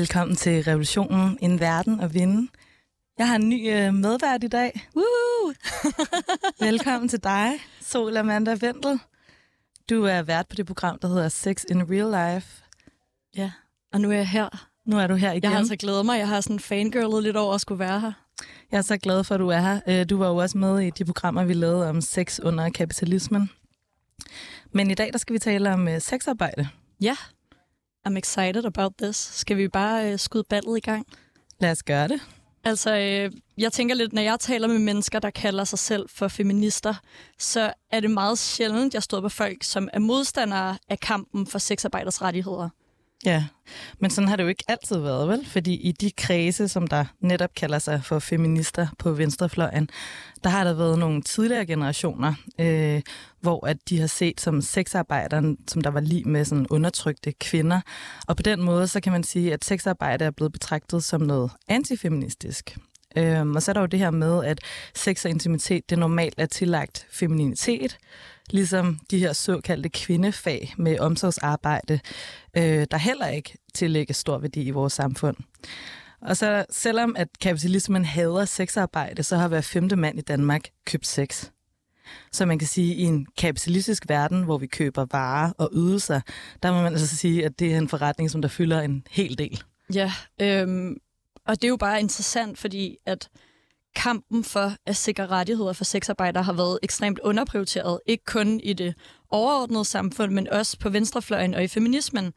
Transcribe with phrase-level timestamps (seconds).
[0.00, 2.48] Velkommen til Revolutionen, en verden at vinde.
[3.18, 4.88] Jeg har en ny øh, medvært i dag.
[4.96, 5.54] Woo!
[6.70, 9.00] Velkommen til dig, Sol Amanda Vendel.
[9.90, 12.64] Du er vært på det program, der hedder Sex in Real Life.
[13.36, 13.50] Ja,
[13.92, 14.68] og nu er jeg her.
[14.86, 15.42] Nu er du her igen.
[15.42, 16.18] Jeg har altså glædet mig.
[16.18, 18.12] Jeg har sådan fangirlet lidt over at skulle være her.
[18.72, 19.80] Jeg er så glad for, at du er her.
[19.88, 23.50] Øh, du var jo også med i de programmer, vi lavede om sex under kapitalismen.
[24.72, 26.68] Men i dag der skal vi tale om øh, sexarbejde.
[27.00, 27.16] Ja,
[28.08, 29.16] I'm excited about this.
[29.16, 31.06] Skal vi bare øh, skyde ballet i gang?
[31.60, 32.20] Lad os gøre det.
[32.64, 36.28] Altså, øh, jeg tænker lidt, når jeg taler med mennesker, der kalder sig selv for
[36.28, 36.94] feminister,
[37.38, 41.58] så er det meget sjældent, jeg står på folk, som er modstandere af kampen for
[41.58, 42.68] sexarbejders rettigheder.
[43.24, 43.44] Ja,
[43.98, 45.46] men sådan har det jo ikke altid været, vel?
[45.46, 49.88] Fordi i de kredse, som der netop kalder sig for feminister på venstrefløjen,
[50.44, 53.02] der har der været nogle tidligere generationer, øh,
[53.40, 57.80] hvor at de har set som sexarbejderen, som der var lige med sådan undertrykte kvinder.
[58.28, 61.50] Og på den måde, så kan man sige, at sexarbejde er blevet betragtet som noget
[61.68, 62.76] antifeministisk.
[63.16, 64.60] Øhm, og så er der jo det her med, at
[64.94, 67.98] sex og intimitet, det normalt er tillagt femininitet,
[68.52, 72.00] ligesom de her såkaldte kvindefag med omsorgsarbejde,
[72.56, 75.36] øh, der heller ikke tillægger stor værdi i vores samfund.
[76.22, 81.06] Og så selvom at kapitalismen hader sexarbejde, så har hver femte mand i Danmark købt
[81.06, 81.50] sex.
[82.32, 86.20] Så man kan sige, at i en kapitalistisk verden, hvor vi køber varer og ydelser,
[86.62, 89.38] der må man altså sige, at det er en forretning, som der fylder en hel
[89.38, 89.62] del.
[89.94, 90.96] Ja, øhm,
[91.46, 93.28] og det er jo bare interessant, fordi at
[93.94, 98.94] kampen for at sikre rettigheder for sexarbejdere har været ekstremt underprioriteret, ikke kun i det
[99.30, 102.32] overordnede samfund, men også på venstrefløjen og i feminismen.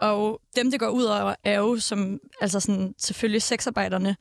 [0.00, 4.16] Og dem, det går ud over, er jo som, altså sådan, selvfølgelig sexarbejderne.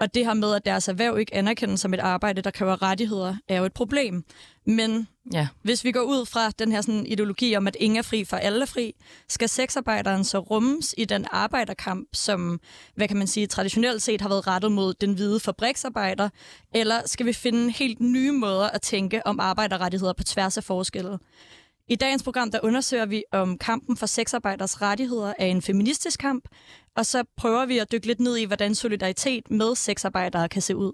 [0.00, 3.36] Og det her med, at deres erhverv ikke anerkendes som et arbejde, der kræver rettigheder,
[3.48, 4.24] er jo et problem.
[4.66, 5.48] Men ja.
[5.62, 8.36] hvis vi går ud fra den her sådan, ideologi om, at ingen er fri for
[8.36, 8.94] alle er fri,
[9.28, 12.60] skal sexarbejderen så rummes i den arbejderkamp, som,
[12.94, 16.28] hvad kan man sige, traditionelt set har været rettet mod den hvide fabriksarbejder,
[16.74, 21.18] eller skal vi finde helt nye måder at tænke om arbejderrettigheder på tværs af forskelle?
[21.88, 26.44] I dagens program der undersøger vi, om kampen for sexarbejders rettigheder er en feministisk kamp,
[26.96, 30.76] og så prøver vi at dykke lidt ned i, hvordan solidaritet med sexarbejdere kan se
[30.76, 30.92] ud.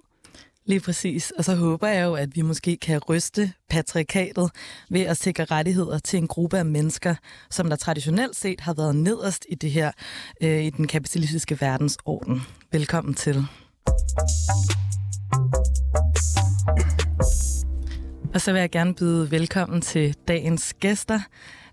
[0.64, 1.30] Lige præcis.
[1.30, 4.50] Og så håber jeg jo, at vi måske kan ryste patriarkatet
[4.90, 7.14] ved at sikre rettigheder til en gruppe af mennesker,
[7.50, 9.92] som der traditionelt set har været nederst i det her,
[10.42, 12.42] øh, i den kapitalistiske verdensorden.
[12.72, 13.44] Velkommen til.
[18.38, 21.20] Og så vil jeg gerne byde velkommen til dagens gæster.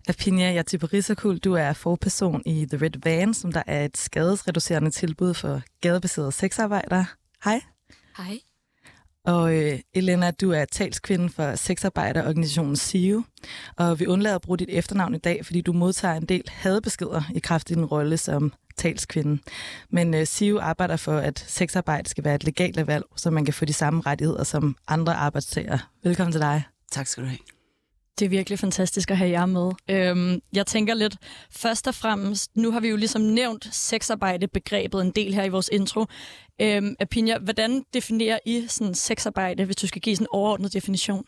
[0.07, 5.33] Apinia Yatibarisakul, du er forperson i The Red Van, som der er et skadesreducerende tilbud
[5.33, 7.05] for gadebaserede sexarbejdere.
[7.43, 7.61] Hej.
[8.17, 8.39] Hej.
[9.25, 13.23] Og øh, Elena, du er talskvinde for sexarbejderorganisationen SIO,
[13.77, 17.21] og vi undlader at bruge dit efternavn i dag, fordi du modtager en del hadbeskeder
[17.35, 19.41] i kraft af din rolle som talskvinde.
[19.89, 23.53] Men øh, SIO arbejder for, at sexarbejde skal være et legalt valg, så man kan
[23.53, 25.79] få de samme rettigheder som andre arbejdstagere.
[26.03, 26.63] Velkommen til dig.
[26.91, 27.39] Tak skal du have.
[28.19, 29.71] Det er virkelig fantastisk at have jer med.
[29.89, 31.17] Øhm, jeg tænker lidt,
[31.51, 35.69] først og fremmest, nu har vi jo ligesom nævnt sexarbejde-begrebet en del her i vores
[35.71, 36.05] intro.
[36.61, 41.25] Øhm, Apinja, hvordan definerer I sådan sexarbejde, hvis du skal give sådan en overordnet definition?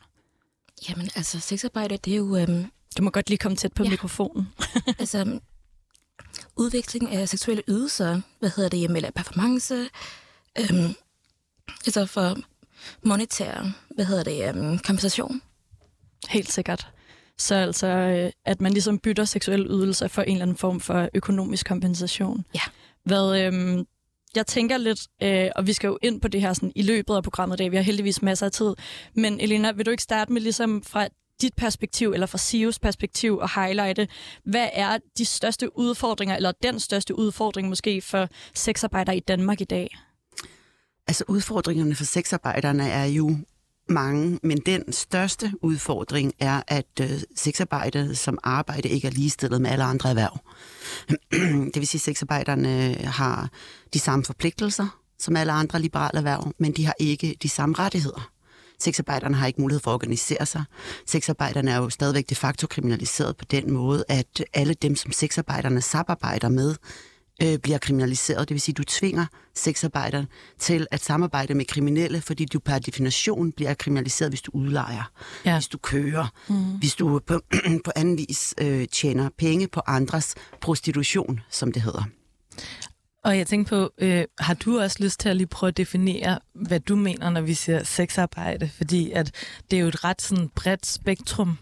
[0.89, 2.37] Jamen, altså, sexarbejde, det er jo...
[2.37, 2.65] Øhm...
[2.97, 3.89] Du må godt lige komme tæt på ja.
[3.89, 4.47] mikrofonen.
[4.99, 5.39] altså,
[6.57, 9.89] udveksling af seksuelle ydelser, hvad hedder det, eller performance,
[10.59, 10.95] øhm,
[11.85, 12.37] altså for
[13.03, 15.41] monetær, hvad hedder det, øhm, kompensation.
[16.29, 16.87] Helt sikkert.
[17.37, 21.09] Så altså, øh, at man ligesom bytter seksuelle ydelser for en eller anden form for
[21.13, 22.45] økonomisk kompensation.
[22.55, 22.61] Ja.
[23.03, 23.85] Hvad, øhm,
[24.35, 27.15] jeg tænker lidt, øh, og vi skal jo ind på det her sådan, i løbet
[27.15, 28.73] af programmet i dag, vi har heldigvis masser af tid,
[29.13, 31.07] men Elena, vil du ikke starte med ligesom fra
[31.41, 34.07] dit perspektiv, eller fra SIOs perspektiv, og highlighte,
[34.45, 39.65] hvad er de største udfordringer, eller den største udfordring måske for sexarbejdere i Danmark i
[39.65, 39.97] dag?
[41.07, 43.37] Altså udfordringerne for sexarbejderne er jo
[43.89, 49.69] mange, men den største udfordring er, at øh, sexarbejde som arbejde ikke er ligestillet med
[49.69, 50.39] alle andre erhverv.
[51.73, 53.49] det vil sige, at sexarbejderne har
[53.93, 58.31] de samme forpligtelser som alle andre liberale erhverv, men de har ikke de samme rettigheder.
[58.79, 60.63] Sexarbejderne har ikke mulighed for at organisere sig.
[61.05, 65.81] Sexarbejderne er jo stadigvæk de facto kriminaliseret på den måde, at alle dem, som sexarbejderne
[65.81, 66.75] samarbejder med,
[67.43, 68.49] øh, bliver kriminaliseret.
[68.49, 69.25] Det vil sige, at du tvinger
[69.55, 70.25] sexarbejdere
[70.59, 75.11] til at samarbejde med kriminelle, fordi du per definition bliver kriminaliseret, hvis du udlejer,
[75.45, 75.55] ja.
[75.55, 76.55] hvis du kører, mm.
[76.55, 77.41] hvis du på,
[77.85, 82.03] på anden vis øh, tjener penge på andres prostitution, som det hedder.
[83.27, 86.39] Og jeg tænker på, øh, har du også lyst til at lige prøve at definere,
[86.53, 88.69] hvad du mener, når vi siger sexarbejde?
[88.77, 89.31] Fordi at
[89.71, 91.57] det er jo et ret sådan bredt spektrum.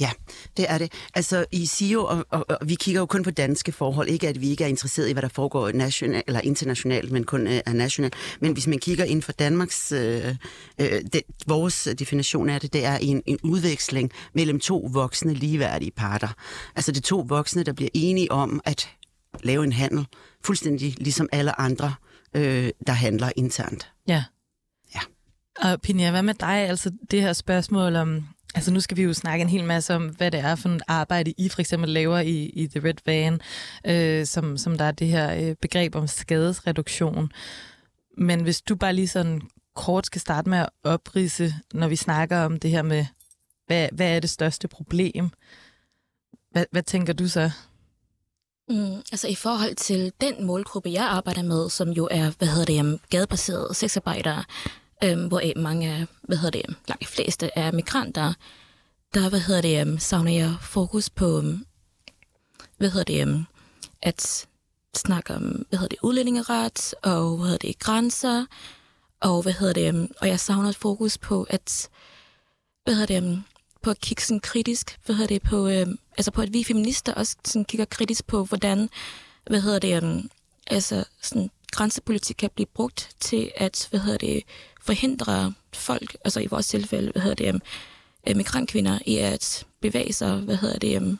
[0.00, 0.10] Ja,
[0.56, 0.92] det er det.
[1.14, 4.40] Altså i SIO, og, og, og vi kigger jo kun på danske forhold, ikke at
[4.40, 7.72] vi ikke er interesseret i, hvad der foregår national, eller internationalt, men kun øh, er
[7.72, 8.14] nationalt.
[8.40, 10.36] Men hvis man kigger inden for Danmarks, øh,
[10.80, 15.90] øh, det, vores definition af det, det er en, en udveksling mellem to voksne ligeværdige
[15.90, 16.28] parter.
[16.76, 18.88] Altså det er to voksne, der bliver enige om at
[19.42, 20.06] lave en handel,
[20.44, 21.94] fuldstændig ligesom alle andre,
[22.34, 23.92] øh, der handler internt.
[24.08, 24.24] Ja.
[24.94, 25.00] Ja.
[25.56, 26.68] Og Pinja, hvad med dig?
[26.68, 28.24] Altså det her spørgsmål om,
[28.54, 30.82] altså nu skal vi jo snakke en hel masse om, hvad det er for et
[30.88, 33.40] arbejde, I for eksempel laver i, i The Red Van,
[33.86, 37.32] øh, som, som der er det her øh, begreb om skadesreduktion.
[38.18, 39.42] Men hvis du bare lige sådan
[39.76, 43.06] kort skal starte med at oprise, når vi snakker om det her med,
[43.66, 45.30] hvad, hvad er det største problem?
[46.50, 47.50] Hvad, hvad tænker du så?
[48.70, 52.82] Mm, altså i forhold til den målgruppe, jeg arbejder med, som jo er, hvad hedder
[52.82, 54.44] det, gadebaserede sexarbejdere,
[55.04, 58.32] øhm, hvor mange af, hvad hedder det, langt de fleste er migranter,
[59.14, 61.64] der, hvad hedder det, savner jeg fokus på, øhm,
[62.78, 63.44] hvad hedder det, øhm,
[64.02, 64.46] at
[64.96, 68.46] snakke om, hvad hedder det, udlændingeret, og hvad hedder det, grænser,
[69.20, 71.88] og hvad hedder det, øhm, og jeg savner et fokus på, at,
[72.84, 73.42] hvad hedder det,
[73.88, 75.86] på at kigge sådan kritisk, hvad hedder det, på, øh,
[76.16, 78.88] altså på at vi feminister også sådan kigger kritisk på, hvordan,
[79.46, 80.30] hvad hedder det, um,
[80.66, 84.42] altså sådan grænsepolitik kan blive brugt til at, hvad hedder det,
[84.82, 90.36] forhindre folk, altså i vores tilfælde, hvad hedder det, um, migrantkvinder i at bevæge sig,
[90.36, 91.18] hvad hedder det, um,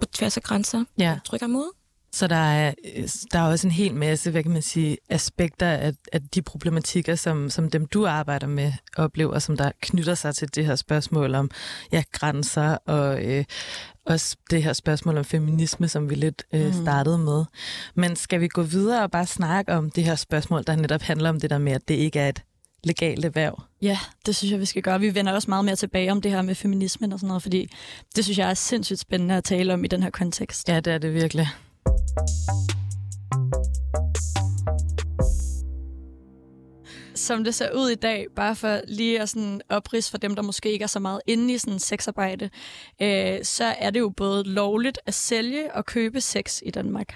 [0.00, 1.18] på tværs af grænser, Ja.
[1.24, 1.70] trykker mod.
[2.14, 5.66] Så der er, øh, der er også en hel masse, hvad kan man sige, aspekter
[5.66, 10.34] af, af de problematikker, som, som dem du arbejder med, oplever, som der knytter sig
[10.34, 11.50] til det her spørgsmål om
[11.92, 13.44] ja, grænser, og øh,
[14.06, 16.82] også det her spørgsmål om feminisme, som vi lidt øh, Mm.
[16.82, 17.44] startede med.
[17.94, 21.28] Men skal vi gå videre og bare snakke om det her spørgsmål, der netop handler
[21.28, 22.42] om det der med, at det ikke er et
[22.84, 23.62] legalt erhverv?
[23.82, 25.00] Ja, det synes jeg, vi skal gøre.
[25.00, 27.68] Vi vender også meget mere tilbage om det her med feminismen og sådan noget, fordi
[28.16, 30.68] det synes jeg er sindssygt spændende at tale om i den her kontekst.
[30.68, 31.48] Ja, det er det virkelig.
[37.14, 40.42] Som det ser ud i dag, bare for lige at sådan oprids for dem, der
[40.42, 42.50] måske ikke er så meget inde i sådan sexarbejde,
[43.02, 47.14] øh, så er det jo både lovligt at sælge og købe sex i Danmark.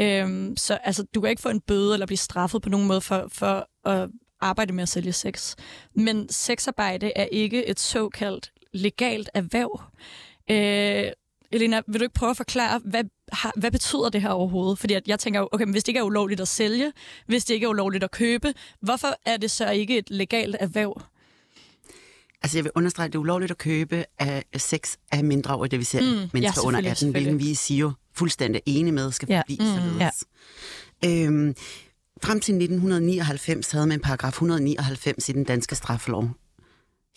[0.00, 3.00] Øh, så altså, du kan ikke få en bøde eller blive straffet på nogen måde
[3.00, 4.08] for, for at
[4.40, 5.54] arbejde med at sælge sex.
[5.94, 9.82] Men sexarbejde er ikke et såkaldt legalt erhverv.
[10.50, 11.12] Øh,
[11.52, 14.78] Elena, vil du ikke prøve at forklare, hvad, har, hvad betyder det her overhovedet?
[14.78, 16.92] Fordi at jeg tænker jo, okay, men hvis det ikke er ulovligt at sælge,
[17.26, 21.02] hvis det ikke er ulovligt at købe, hvorfor er det så ikke et legalt erhverv?
[22.42, 25.78] Altså jeg vil understrege, at det er ulovligt at købe af sex af mindreårige, det
[25.78, 28.92] vil sige Mm, mm, ja, mennesker under selvfølgelig, 18, hvilken vi siger jo fuldstændig enige
[28.92, 30.24] med, skal Ja, forblive mm, således.
[31.04, 31.54] Øhm,
[32.22, 36.30] frem til 1999 havde man paragraf 199 i den danske straffelov.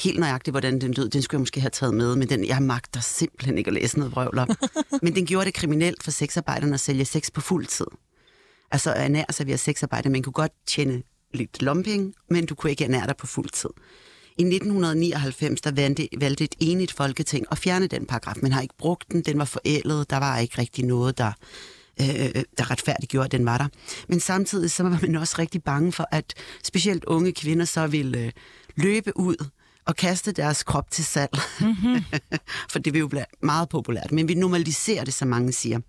[0.03, 2.61] Helt nøjagtigt, hvordan den lød, den skulle jeg måske have taget med, men den, jeg
[2.61, 4.49] magter simpelthen ikke at læse noget vrøvl op.
[5.03, 7.85] men den gjorde det kriminelt for sexarbejderne at sælge sex på fuld tid.
[8.71, 10.09] Altså ernære sig via sexarbejde.
[10.09, 11.03] Man kunne godt tjene
[11.33, 13.69] lidt lomping, men du kunne ikke ernære dig på fuld tid.
[14.37, 18.35] I 1999 der valgte, valgte et enigt folketing at fjerne den paragraf.
[18.41, 21.31] Man har ikke brugt den, den var forældet, der var ikke rigtig noget, der,
[22.01, 23.67] øh, der retfærdiggjorde, at den var der.
[24.07, 26.33] Men samtidig så var man også rigtig bange for, at
[26.63, 28.31] specielt unge kvinder så ville øh,
[28.75, 29.35] løbe ud
[29.85, 31.31] og kaste deres krop til salg.
[31.61, 32.03] Mm-hmm.
[32.71, 34.11] for det vil jo blive meget populært.
[34.11, 35.79] Men vi normaliserer det, som mange siger.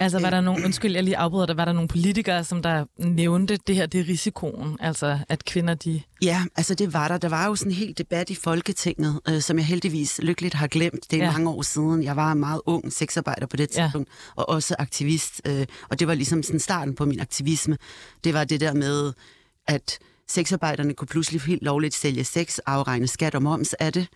[0.00, 2.84] Altså var der nogen, undskyld, jeg lige afbryder dig, var der nogle politikere, som der
[2.98, 6.02] nævnte det her, det er risikoen, altså at kvinder de...
[6.22, 7.18] Ja, altså det var der.
[7.18, 10.66] Der var jo sådan en hel debat i Folketinget, øh, som jeg heldigvis lykkeligt har
[10.66, 11.10] glemt.
[11.10, 11.24] Det er Ja.
[11.24, 11.32] ja.
[11.32, 12.02] mange år siden.
[12.02, 13.82] Jeg var meget ung sexarbejder på det Ja.
[13.82, 15.40] tidspunkt, og også aktivist.
[15.46, 17.78] Øh, og det var ligesom sådan starten på min aktivisme.
[18.24, 19.12] Det var det der med,
[19.68, 19.98] at
[20.32, 24.08] sexarbejderne kunne pludselig helt lovligt sælge sex, afregne skat og moms af det.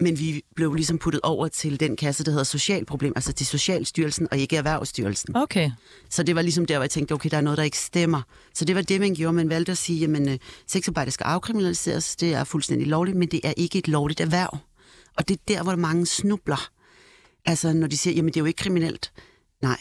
[0.00, 4.28] Men vi blev ligesom puttet over til den kasse, der hedder Socialproblem, altså til Socialstyrelsen
[4.30, 5.36] og ikke Erhvervsstyrelsen.
[5.36, 5.70] Okay,
[6.10, 8.22] Så det var ligesom der, hvor jeg tænkte, okay, der er noget, der ikke stemmer.
[8.54, 9.32] Så det var det, man gjorde.
[9.32, 12.16] Man valgte at sige, at øh, sexarbejde skal afkriminaliseres.
[12.16, 14.58] Det er fuldstændig lovligt, men det er ikke et lovligt erhverv.
[15.16, 16.70] Og det er der, hvor mange snubler.
[17.46, 19.12] Altså, når de siger, jamen det er jo ikke kriminelt.
[19.62, 19.78] Nej,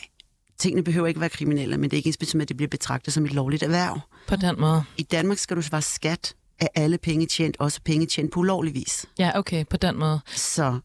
[0.60, 3.14] tingene behøver ikke være kriminelle, men det er ikke ens med, at det bliver betragtet
[3.14, 4.00] som et lovligt erhverv.
[4.28, 4.84] på den måde.
[4.98, 8.74] I Danmark skal du svare skat af alle penge tjent, også penge tjent på ulovlig
[8.74, 9.06] vis.
[9.20, 10.20] Ja, okay, på den måde.
[10.36, 10.80] Så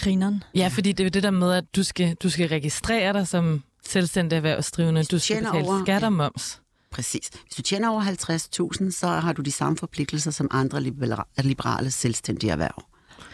[0.00, 0.42] Grineren.
[0.54, 3.28] Ja, fordi det er jo det der med, at du skal, du skal registrere dig
[3.28, 5.04] som selvstændig erhvervsdrivende.
[5.04, 6.60] Du skal tjener betale over- skat og moms.
[6.90, 7.28] præcis.
[7.28, 11.90] Hvis du tjener over 50.000, så har du de samme forpligtelser som andre libera- liberale
[11.90, 12.84] selvstændige erhverv.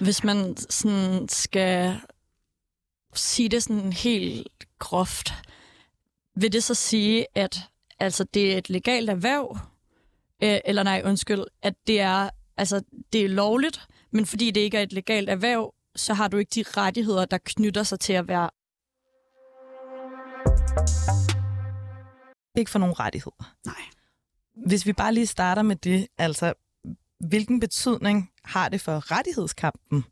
[0.01, 1.97] Hvis man sådan skal
[3.15, 4.49] sige det sådan helt
[4.79, 5.33] groft,
[6.35, 7.59] vil det så sige, at
[7.99, 9.59] altså, det er et legalt erhverv,
[10.43, 14.79] øh, eller nej, undskyld, at det er, altså, det er lovligt, men fordi det ikke
[14.79, 18.29] er et legalt erhverv, så har du ikke de rettigheder, der knytter sig til at
[18.29, 18.51] være
[22.57, 23.55] Ikke for nogen rettigheder.
[23.67, 23.83] Nej.
[24.67, 26.53] Hvis vi bare lige starter med det, altså
[27.21, 30.05] hvilken betydning har det for rettighedskampen,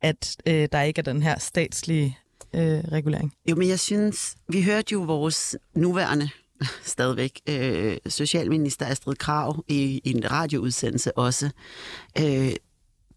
[0.00, 2.18] at øh, der ikke er den her statslige
[2.54, 3.32] Øh, regulering?
[3.50, 6.30] Jo, men jeg synes, vi hørte jo vores nuværende
[6.82, 11.50] stadigvæk øh, socialminister Astrid Krav i, i en radioudsendelse også
[12.18, 12.52] øh,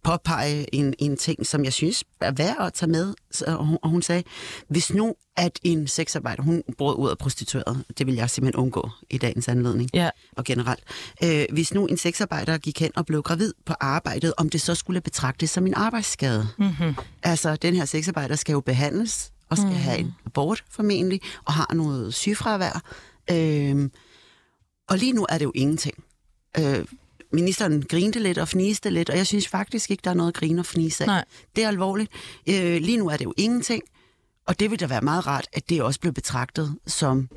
[0.03, 3.13] påpege en, en ting, som jeg synes er værd at tage med.
[3.31, 4.24] Så, og, hun, og hun sagde,
[4.67, 8.89] hvis nu at en sexarbejder, hun brød ud af prostitueret, det vil jeg simpelthen undgå
[9.10, 10.10] i dagens anledning Ja.
[10.38, 10.83] og generelt.
[11.24, 14.75] Øh, hvis nu en sexarbejder gik hen og blev gravid på arbejdet, om det så
[14.75, 16.48] skulle betragtes som en arbejdsskade.
[16.57, 16.95] Mm-hmm.
[17.24, 19.75] Altså, den her sexarbejder skal jo behandles, og skal mm.
[19.75, 22.81] have en abort formentlig, og har noget sygefravær.
[23.31, 23.91] Øhm,
[24.89, 26.03] og lige nu er det jo ingenting.
[26.60, 26.86] Øh,
[27.34, 30.36] ministeren grinte lidt og fniste lidt, og jeg synes faktisk ikke, der er noget at
[30.36, 31.08] grine og fnise af.
[31.08, 31.25] Nej.
[31.56, 32.12] Det er alvorligt.
[32.50, 33.84] Øh, lige nu er det jo ingenting,
[34.48, 37.30] og det vil da være meget rart, at det også bliver betragtet som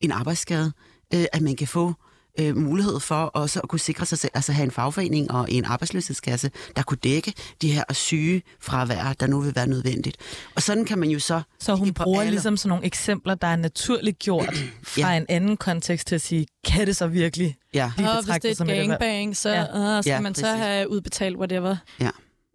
[0.00, 0.72] en arbejdsskade,
[1.14, 1.94] øh, at man kan få
[2.40, 5.64] øh, mulighed for også at kunne sikre sig selv, altså have en fagforening og en
[5.64, 10.16] arbejdsløshedskasse, der kunne dække de her syge fravær, der nu vil være nødvendigt.
[10.54, 11.42] Og sådan kan man jo så...
[11.60, 15.16] Så hun bruger alle- ligesom sådan nogle eksempler, der er naturligt gjort fra Ja.
[15.16, 18.60] en anden kontekst til at sige, kan det så virkelig Ja, blive Og hvis det
[18.60, 19.60] er et gangbang, så Ja.
[19.60, 19.96] ja.
[19.98, 20.58] uh, skal Ja, man så præcis.
[20.58, 21.76] have udbetalt whatever.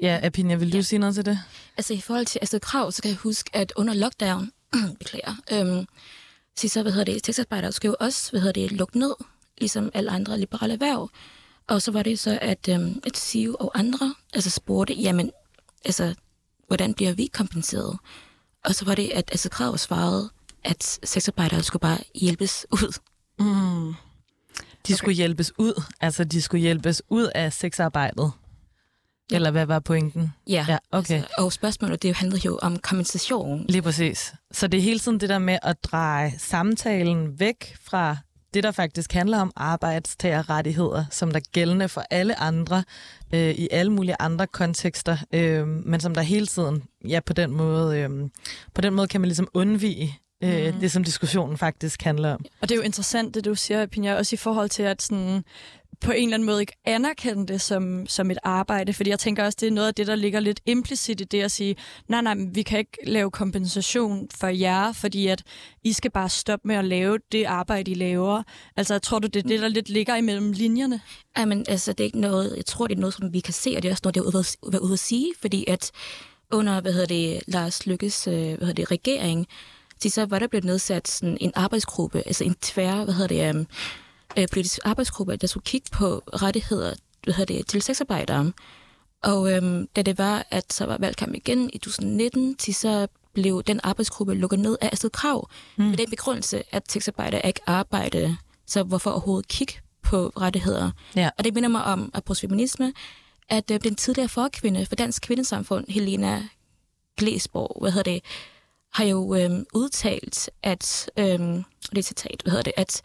[0.02, 0.82] Ja, Apinja, vil du Ja.
[0.82, 1.40] sige noget til det?
[1.78, 4.52] Altså i forhold til Astrid Krav, så kan jeg huske, at under lockdown,
[5.00, 5.86] beklager, øhm,
[6.58, 9.14] så, så hvad hedder det, sexarbejdere skulle jo også, hvad hedder det, lukke ned,
[9.60, 11.10] ligesom alle andre liberale erhverv.
[11.68, 15.32] Og så var det så, at, øhm, at SIV og andre altså spurgte, jamen,
[15.86, 16.16] altså,
[16.68, 17.98] hvordan bliver vi kompenseret?
[18.66, 20.30] Og så var det, at Astrid Krav svarede,
[20.64, 23.00] at sexarbejdere skulle bare hjælpes ud.
[23.40, 23.94] Mm.
[24.88, 28.32] De skulle hjælpes ud, altså de skulle hjælpes ud af sexarbejdet.
[29.32, 29.36] Ja.
[29.36, 30.34] Eller hvad var pointen?
[30.48, 31.14] Ja, Ja, okay.
[31.16, 33.66] altså, og spørgsmålet, det handlede jo om kompensation.
[33.70, 34.34] Lige præcis.
[34.52, 38.18] Så det er hele tiden det der med at dreje samtalen væk fra
[38.54, 42.84] det, der faktisk handler om arbejdstagerrettigheder, som der er gældende for alle andre,
[43.34, 47.52] øh, i alle mulige andre kontekster, øh, men som der hele tiden, ja, på den
[47.52, 48.10] måde, øh,
[48.74, 50.80] på den måde kan man ligesom undvige øh, Mhm.
[50.80, 52.46] det, som diskussionen faktisk handler om.
[52.62, 55.44] Og det er jo interessant, det du siger, Pinja, også i forhold til at sådan,
[56.02, 59.46] på en eller anden måde ikke anerkende det som, som et arbejde, fordi jeg tænker
[59.46, 61.76] også, det er noget af det, der ligger lidt implicit i det at sige,
[62.08, 65.44] nej, nej, vi kan ikke lave kompensation for jer, fordi at
[65.84, 68.44] I skal bare stoppe med at lave det arbejde, I laver.
[68.78, 71.02] Altså, jeg tror du, det er det, der lidt ligger imellem linjerne?
[71.38, 73.74] Jamen, altså, det er ikke noget, jeg tror, det er noget, som vi kan se,
[73.78, 74.40] og det er også noget, det er ude
[74.74, 75.92] at, ude at sige, fordi at
[76.52, 79.48] under, hvad hedder det, Lars Lykkes, øh, hvad hedder det, regering,
[80.08, 83.68] så var der blevet nedsat sådan en arbejdsgruppe, altså en tvær, hvad hedder det, um,
[84.38, 86.94] øh, politisk arbejdsgruppe, der skulle kigge på rettigheder,
[87.24, 88.52] hvad hedder det, til sexarbejdere.
[89.24, 93.64] Og øhm, da det var, at så var valgkamp igen i 2019, til så blev
[93.64, 95.84] den arbejdsgruppe lukket ned af Astrid Krav, mm.
[95.86, 100.92] med den begrundelse, at sexarbejdere ikke arbejde, så hvorfor overhovedet kigge på rettigheder?
[101.16, 101.30] Ja.
[101.38, 102.94] Og det minder mig om, apropos feminisme,
[103.50, 106.44] at øh, den tidligere forkvinde for Dansk Kvindesamfund, Helena
[107.18, 108.24] Glesborg, hvad hedder det,
[108.94, 113.02] har jo øhm, udtalt, at, øhm, og det er citat, hvad hedder det, at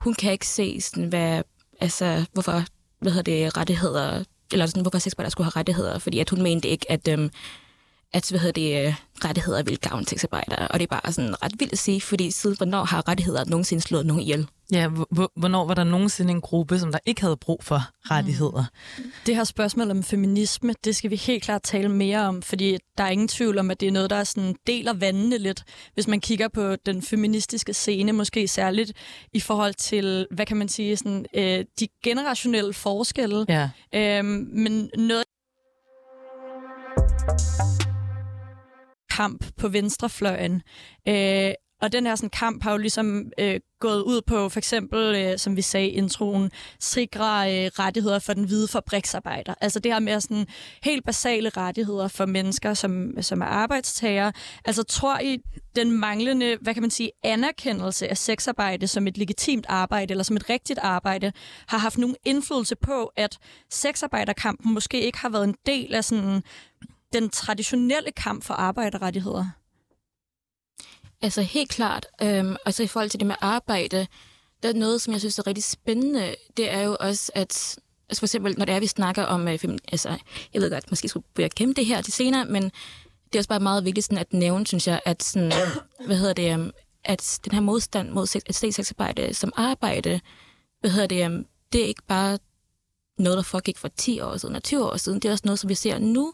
[0.00, 1.42] hun kan ikke se, sådan, hvad,
[1.80, 2.64] altså, hvorfor,
[3.00, 6.68] hvad hedder det, rettigheder, eller sådan, hvorfor sexarbejdere skulle have rettigheder, fordi at hun mente
[6.68, 7.30] ikke, at, øhm,
[8.12, 10.68] at hvad hedder det, øh, rettigheder vil gavne sexarbejdere.
[10.68, 13.82] Og det er bare sådan ret vildt at sige, fordi siden hvornår har rettigheder nogensinde
[13.82, 14.48] slået nogen ihjel?
[14.72, 18.64] Ja, hvor- hvornår var der nogensinde en gruppe, som der ikke havde brug for rettigheder?
[19.26, 23.04] Det her spørgsmål om feminisme, det skal vi helt klart tale mere om, fordi der
[23.04, 25.62] er ingen tvivl om, at det er noget, der sådan deler vandene lidt,
[25.94, 28.92] hvis man kigger på den feministiske scene, måske særligt
[29.32, 33.46] i forhold til, hvad kan man sige, sådan, øh, de generationelle forskelle.
[33.48, 33.70] Ja.
[33.94, 35.24] Øhm, men noget
[39.10, 40.62] kamp på venstrefløjen.
[41.08, 45.14] Øh, og den her sådan, kamp har jo ligesom øh, gået ud på, for eksempel,
[45.14, 49.54] øh, som vi sagde i introen, sikre øh, rettigheder for den hvide fabriksarbejder.
[49.60, 50.46] Altså det her med sådan
[50.82, 54.32] helt basale rettigheder for mennesker, som, som er arbejdstager.
[54.64, 55.38] Altså tror I,
[55.76, 60.36] den manglende, hvad kan man sige, anerkendelse af sexarbejde som et legitimt arbejde, eller som
[60.36, 61.32] et rigtigt arbejde,
[61.66, 63.38] har haft nogen indflydelse på, at
[63.70, 66.42] sexarbejderkampen måske ikke har været en del af sådan
[67.12, 69.59] den traditionelle kamp for arbejderrettigheder?
[71.22, 72.06] Altså helt klart.
[72.22, 74.06] Øhm, og så i forhold til det med arbejde,
[74.62, 76.34] der er noget, som jeg synes er rigtig spændende.
[76.56, 79.58] Det er jo også, at altså for eksempel, når det er, vi snakker om, øh,
[79.92, 80.18] altså,
[80.54, 83.48] jeg ved godt, måske skulle jeg kæmpe det her til senere, men det er også
[83.48, 85.52] bare meget vigtigt sådan at nævne, synes jeg, at sådan,
[86.06, 86.70] hvad hedder det, um,
[87.04, 90.20] at den her modstand mod sex, at se sexarbejde som arbejde,
[90.80, 92.38] hvad hedder det, um, det er ikke bare
[93.18, 95.20] noget, der foregik for 10 år siden og 20 år siden.
[95.20, 96.32] Det er også noget, som vi ser nu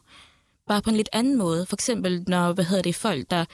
[0.69, 1.66] bare på en lidt anden måde.
[1.66, 3.45] For eksempel, når, hvad hedder det, folk, der,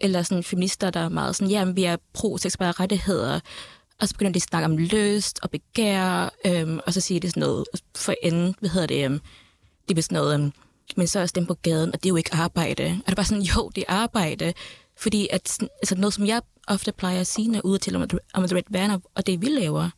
[0.00, 3.40] eller sådan feminister, der er meget sådan, jamen, vi er pro-seksuelle rettigheder,
[4.00, 7.30] og så begynder de at snakke om lyst og begær, øhm, og så siger de
[7.30, 7.64] sådan noget
[7.96, 9.20] for enden, hvad hedder det, øhm,
[9.88, 10.52] det er sådan noget, øhm,
[10.96, 12.84] men så er dem på gaden, og det er jo ikke arbejde.
[12.84, 14.52] Og det er bare sådan, jo, det er arbejde.
[14.96, 18.08] Fordi at, altså noget, som jeg ofte plejer at sige, når jeg ude til om,
[18.34, 19.90] om The Red Banner, og det vi laver,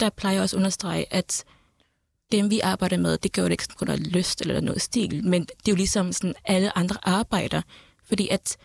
[0.00, 1.44] der plejer jeg også at understrege, at
[2.32, 5.42] dem, vi arbejder med, det gør det ikke sådan, kun lyst eller noget stil, men
[5.42, 7.62] det er jo ligesom sådan alle andre arbejder.
[8.04, 8.56] Fordi at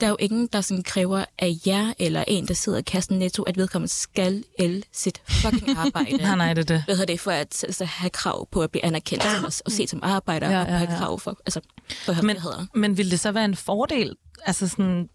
[0.00, 3.18] der er jo ingen, der sådan kræver af jer eller en, der sidder i kassen
[3.18, 6.16] netto, at vedkommende skal el sit fucking arbejde.
[6.16, 6.84] nej, nej, det er det.
[6.84, 9.90] Hvad hedder det, for at altså, have krav på at blive anerkendt og, og set
[9.90, 10.72] som arbejder, ja, ja, ja.
[10.72, 11.60] og have krav for, altså,
[12.04, 12.36] for men,
[12.74, 14.16] men vil det så være en fordel?
[14.46, 15.08] Altså sådan,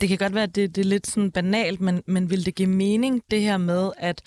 [0.00, 2.54] det kan godt være, at det, det er lidt sådan banalt, men, men vil det
[2.54, 4.22] give mening, det her med, at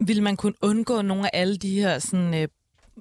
[0.00, 2.48] vil man kunne undgå nogle af alle de her sådan, øh,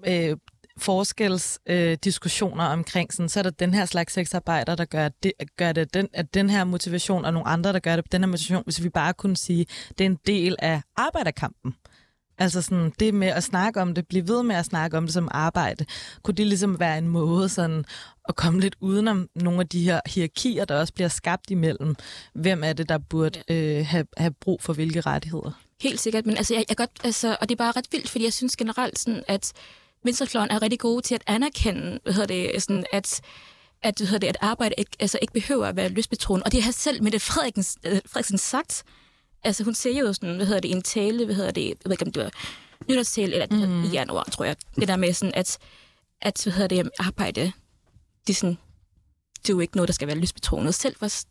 [0.07, 0.37] øh,
[0.77, 5.71] forskelsdiskussioner øh, omkring, sådan, så er der den her slags sexarbejder, der gør, det, gør
[5.71, 8.63] det den, at den her motivation, og nogle andre, der gør det den her motivation,
[8.63, 11.75] hvis vi bare kunne sige, det er en del af arbejderkampen.
[12.37, 15.13] Altså sådan, det med at snakke om det, blive ved med at snakke om det
[15.13, 15.85] som arbejde,
[16.23, 17.85] kunne det ligesom være en måde sådan
[18.29, 21.95] at komme lidt udenom nogle af de her hierarkier, der også bliver skabt imellem,
[22.33, 25.51] hvem er det, der burde øh, have, have brug for hvilke rettigheder?
[25.81, 28.23] Helt sikkert, men altså, jeg, jeg godt, altså, og det er bare ret vildt, fordi
[28.23, 29.53] jeg synes generelt, sådan, at
[30.03, 33.21] venstrefløjen er rigtig gode til at anerkende, hvad hedder det, sådan, at
[33.83, 36.43] at, hvad hedder det, at arbejde ikke, altså, ikke behøver at være lystbetonet.
[36.43, 38.83] Og det har selv Mette Frederiksen, øh, Frederiksen sagt.
[39.43, 41.91] Altså, hun siger jo sådan, hvad hedder det, en tale, hvad hedder det, jeg ved
[41.91, 42.31] ikke, om det var
[42.89, 43.83] nytårstale, eller mm.
[43.83, 44.55] i januar, tror jeg.
[44.75, 45.57] Det der med sådan, at,
[46.21, 47.51] at hvad hedder det, arbejde,
[48.27, 48.57] det er sådan,
[49.41, 50.75] det er jo ikke noget, der skal være lystbetonet.
[50.75, 51.23] Selv var,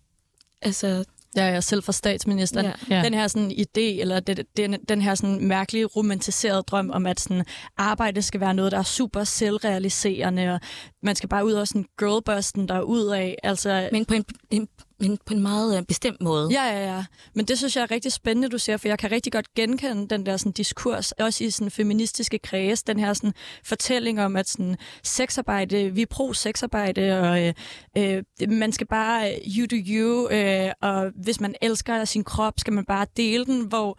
[0.63, 1.05] altså,
[1.37, 2.67] Ja, jeg selv fra statsministeren.
[2.67, 2.97] Ja.
[2.97, 3.03] Ja.
[3.03, 7.21] Den her sådan idé, eller det, den, den her sådan mærkelige romantiserede drøm om, at
[7.21, 7.45] sådan
[7.77, 10.61] arbejde skal være noget, der er super selvrealiserende, og
[11.03, 13.37] man skal bare ud af sådan girlbusten der er ud af.
[13.43, 14.69] Altså, Men på en, en
[15.03, 16.49] men på en meget øh, bestemt måde.
[16.53, 17.05] Ja, ja, ja.
[17.35, 20.09] Men det synes jeg er rigtig spændende, du siger, for jeg kan rigtig godt genkende
[20.09, 23.33] den der sådan, diskurs, også i sådan feministiske kreds, den her sådan,
[23.65, 27.55] fortælling om, at sådan, sexarbejde, vi er pro-sexarbejde, og øh,
[27.99, 32.73] øh, man skal bare you do you, øh, og hvis man elsker sin krop, skal
[32.73, 33.99] man bare dele den, hvor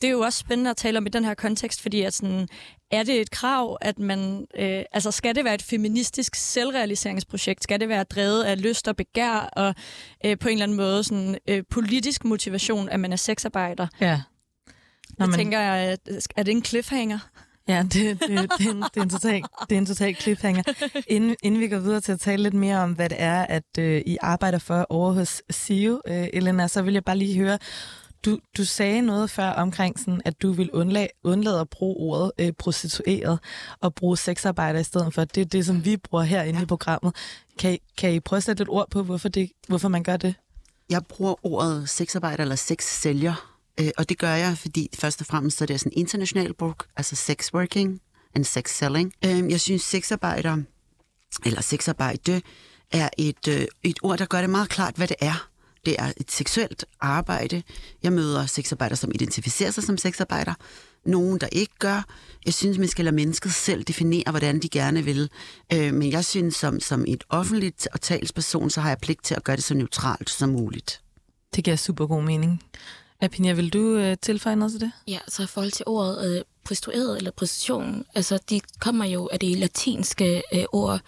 [0.00, 2.48] det er jo også spændende at tale om i den her kontekst, fordi at sådan,
[2.90, 7.62] er det et krav, at man, øh, altså skal det være et feministisk selvrealiseringsprojekt?
[7.62, 9.74] Skal det være drevet af lyst og begær og
[10.24, 13.86] øh, på en eller anden måde sådan øh, politisk motivation, at man er sexarbejder?
[14.00, 14.20] Ja.
[15.18, 15.36] Nå, jeg men...
[15.36, 15.98] tænker, jeg,
[16.36, 17.18] er det en cliffhanger?
[17.68, 18.20] Ja, det, det,
[18.58, 20.62] det, er en, det, er en total, det er en total cliffhanger.
[21.06, 23.78] Inden, inden vi går videre til at tale lidt mere om, hvad det er, at
[23.78, 27.58] øh, I arbejder for over hos SIO, øh, Elena, så vil jeg bare lige høre,
[28.24, 32.32] du, du sagde noget før omkring, sådan, at du vil undlade, undlade at bruge ordet
[32.38, 33.38] øh, prostitueret
[33.80, 35.24] og bruge sexarbejder i stedet for.
[35.24, 36.62] Det er det, som vi bruger herinde ja.
[36.62, 37.16] i programmet.
[37.58, 40.34] Kan, kan I prøve at sætte et ord på, hvorfor, det, hvorfor man gør det?
[40.90, 45.56] Jeg bruger ordet sexarbejder eller sexsælger, øh, og det gør jeg, fordi først og fremmest
[45.56, 48.00] så er det sådan en international brug, altså sex working
[48.34, 49.12] and sex selling.
[49.24, 50.58] Øh, jeg synes sexarbejder
[51.44, 52.42] eller sexarbejde
[52.92, 55.48] er et, øh, et ord, der gør det meget klart, hvad det er.
[55.86, 57.62] Det er et seksuelt arbejde.
[58.02, 60.54] Jeg møder sexarbejdere, som identificerer sig som sexarbejder.
[61.04, 62.06] Nogen, der ikke gør.
[62.46, 65.30] Jeg synes, man skal lade mennesket selv definere, hvordan de gerne vil.
[65.72, 69.34] Øh, men jeg synes, som, som et offentligt og talsperson, så har jeg pligt til
[69.34, 71.00] at gøre det så neutralt som muligt.
[71.54, 72.62] Det giver super god mening.
[73.20, 74.92] Apinia, vil du øh, tilføje noget til det?
[75.08, 79.40] Ja, så i forhold til ordet øh, prostitueret eller prostitution, altså de kommer jo af
[79.40, 81.00] det latinske øh, ord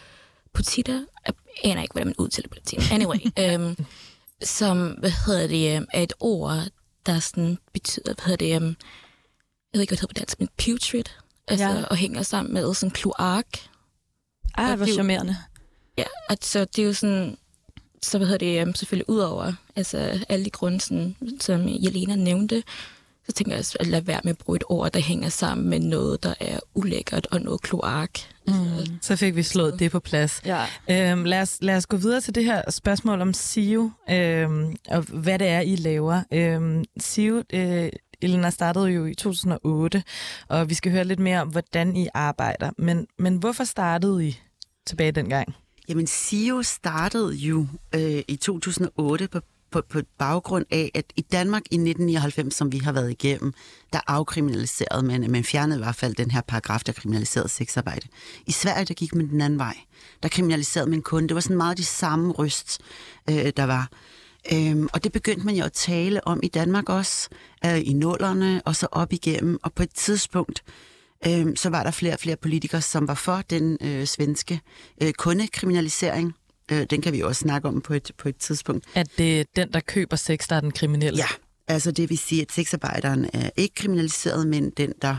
[0.53, 1.01] potita.
[1.27, 1.35] Jeg
[1.65, 2.81] aner ikke, hvordan man udtaler på latin.
[2.93, 3.87] Anyway, øhm,
[4.43, 6.69] som, hvad hedder det, øhm, er et ord,
[7.07, 8.77] der sådan betyder, hvad hedder det, um,
[9.73, 11.05] jeg ved ikke, hvad det hedder på dansk, men putrid,
[11.49, 11.85] altså, ja.
[11.85, 13.47] og hænger sammen med sådan kloak.
[14.59, 15.37] Ej, hvor charmerende.
[15.99, 17.37] Ja, altså det er jo sådan,
[18.03, 22.15] så hvad hedder det, um, selvfølgelig ud over altså, alle de grunde, sådan, som Jelena
[22.15, 22.63] nævnte,
[23.27, 25.81] så tænker jeg at lade være med at bruge et ord, der hænger sammen med
[25.81, 28.11] noget, der er ulækkert og noget kloak.
[28.47, 28.55] Mm.
[29.03, 30.43] Så fik vi slået det på plads.
[30.45, 30.67] Ja.
[30.91, 35.03] Øhm, lad, os, lad os gå videre til det her spørgsmål om SIO, øhm, og
[35.03, 36.23] hvad det er, I laver.
[36.33, 37.89] Øhm, SIO, øh,
[38.23, 40.03] Elena startede jo i 2008,
[40.49, 42.71] og vi skal høre lidt mere om, hvordan I arbejder.
[42.79, 44.41] Men, men hvorfor startede I
[44.87, 45.55] tilbage dengang?
[45.89, 49.41] Jamen, SIO startede jo øh, i 2008 på
[49.77, 53.53] på, på baggrund af, at i Danmark i 1999, som vi har været igennem,
[53.93, 58.09] der afkriminaliserede man, man fjernede i hvert fald den her paragraf, der kriminaliserede sexarbejde.
[58.47, 59.77] I Sverige, der gik man den anden vej.
[60.23, 61.27] Der kriminaliserede man kun.
[61.27, 62.81] Det var sådan meget de samme ryst,
[63.31, 63.91] øh, der var.
[64.53, 67.29] Øhm, og det begyndte man jo at tale om i Danmark også,
[67.65, 69.59] øh, i nullerne og så op igennem.
[69.63, 70.63] Og på et tidspunkt,
[71.27, 74.61] øh, så var der flere og flere politikere, som var for den øh, svenske
[75.03, 76.35] øh, kundekriminalisering.
[76.73, 78.85] Øh, den kan vi også snakke om på et, på et tidspunkt.
[78.95, 81.19] At det er den, der køber sex, der er den kriminelle?
[81.19, 81.27] Ja,
[81.69, 85.17] altså det vil sige, at sexarbejderen er ikke kriminaliseret, men den, der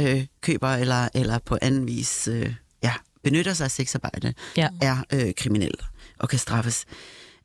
[0.00, 4.68] øh, køber eller, eller på anden vis øh, ja, benytter sig af sexarbejde, Ja.
[4.82, 5.74] er øh, kriminel
[6.18, 6.84] og kan straffes.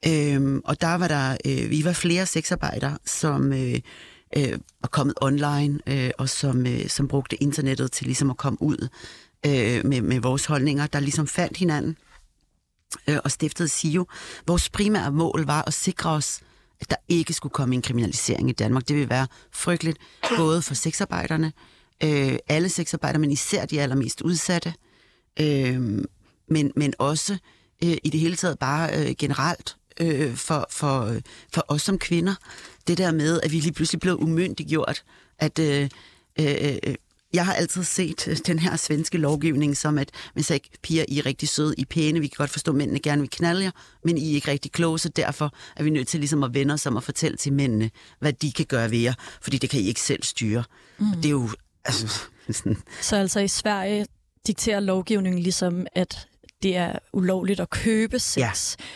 [0.07, 3.79] Øhm, og der var der, øh, vi var flere sexarbejdere, som øh,
[4.37, 4.51] øh,
[4.81, 8.87] var kommet online, øh, og som, øh, som brugte internettet til ligesom at komme ud
[9.45, 11.97] øh, med, med vores holdninger, der ligesom fandt hinanden
[13.07, 14.05] øh, og stiftede SIO.
[14.47, 16.39] Vores primære mål var at sikre os,
[16.79, 18.87] at der ikke skulle komme en kriminalisering i Danmark.
[18.87, 19.97] Det ville være frygteligt,
[20.37, 21.53] både for sexarbejderne,
[22.03, 24.73] øh, alle sexarbejdere, men især de allermest udsatte,
[25.39, 25.81] øh,
[26.47, 27.37] men, men også
[27.83, 31.21] øh, i det hele taget bare øh, generelt øh, for, for, øh,
[31.53, 32.35] for os som kvinder.
[32.87, 35.03] Det der med, at vi lige pludselig blev umyndiggjort,
[35.39, 35.89] at øh,
[36.39, 36.95] øh, øh,
[37.33, 41.17] jeg har altid set øh, den her svenske lovgivning som, at hvis ikke piger, I
[41.19, 43.63] er rigtig søde, I er pæne, vi kan godt forstå, at mændene gerne vil knalde
[43.63, 43.71] jer,
[44.03, 46.73] men I er ikke rigtig kloge, så derfor er vi nødt til ligesom at vende
[46.73, 49.79] os om at fortælle til mændene, hvad de kan gøre ved jer, fordi det kan
[49.79, 50.63] I ikke selv styre.
[50.97, 51.11] Mm.
[51.11, 51.49] Og det er jo,
[51.85, 52.07] altså,
[52.51, 54.05] sådan, Så altså i Sverige
[54.47, 56.27] dikterer lovgivningen ligesom, at
[56.63, 58.51] det er ulovligt at købe sex, Ja.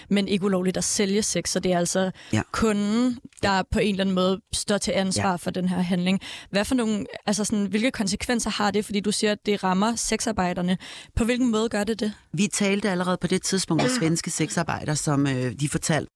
[0.10, 1.50] men ikke ulovligt at sælge sex.
[1.50, 2.12] Så det er altså Ja.
[2.34, 2.42] ja.
[2.52, 5.30] kunden, der på en eller anden måde står til ansvar Ja.
[5.30, 5.36] ja.
[5.36, 6.20] for den her handling.
[6.50, 8.86] Hvad for nogle, altså sådan, hvilke konsekvenser har det?
[8.86, 10.78] Fordi du siger, at det rammer sexarbejderne.
[11.16, 12.14] På hvilken måde gør det det?
[12.34, 16.10] Vi talte allerede på det tidspunkt med svenske sexarbejdere, som øh, de fortalte,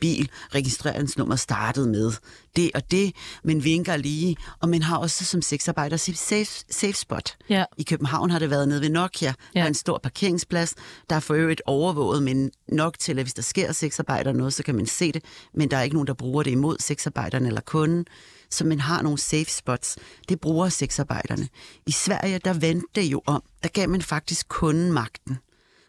[0.00, 2.12] bil, registreringsnummer startede med
[2.56, 6.92] det og det, men vinker lige, og man har også som sexarbejder sit safe, safe
[6.92, 7.36] spot.
[7.48, 7.64] Ja.
[7.78, 9.58] I København har det været nede ved Nokia, ja.
[9.58, 10.74] der er en stor parkeringsplads,
[11.10, 14.62] der er for øvrigt overvåget, men nok til, at hvis der sker sexarbejder noget, så
[14.62, 17.60] kan man se det, men der er ikke nogen, der bruger det imod sexarbejderne eller
[17.60, 18.06] kunden,
[18.50, 19.98] så man har nogle safe spots.
[20.28, 21.48] Det bruger sexarbejderne.
[21.86, 23.42] I Sverige, der vendte det jo om.
[23.62, 25.38] Der gav man faktisk kunden magten.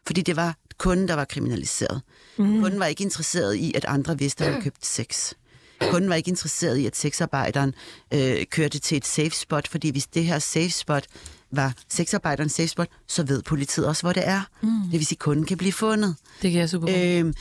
[0.08, 2.02] Fordi det var kunden, der var kriminaliseret.
[2.38, 2.62] Mm.
[2.62, 5.34] Kunden var ikke interesseret i, at andre vidste, at han købte sex.
[5.82, 7.74] Kunden var ikke interesseret i, at sexarbejderen
[8.14, 11.06] øh, kørte til et safe spot, fordi hvis det her safe spot
[11.52, 14.42] var sexarbejderens safe spot, så ved politiet også, hvor det er.
[14.62, 14.70] Mm.
[14.70, 16.16] Det vil sige, at kunden kan blive fundet.
[16.42, 16.98] Det kan jeg super godt.
[16.98, 17.34] Øhm,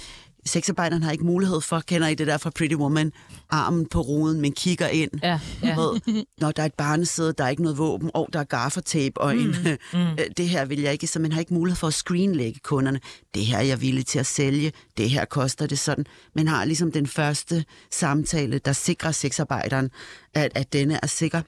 [0.47, 3.13] sexarbejderen har ikke mulighed for, kender I det der fra Pretty Woman,
[3.51, 5.11] armen på ruden, men kigger ind.
[5.23, 5.75] Ja, ja.
[5.81, 9.21] Ved, når der er et barnesæde, der er ikke noget våben, og der er gaffertape,
[9.21, 9.47] og en,
[9.93, 9.99] mm.
[9.99, 13.01] øh, det her vil jeg ikke, så man har ikke mulighed for at screenlægge kunderne.
[13.35, 16.07] Det her er jeg villig til at sælge, det her koster det sådan.
[16.35, 19.91] Man har ligesom den første samtale, der sikrer sexarbejderen,
[20.35, 21.43] at, at denne er sikker.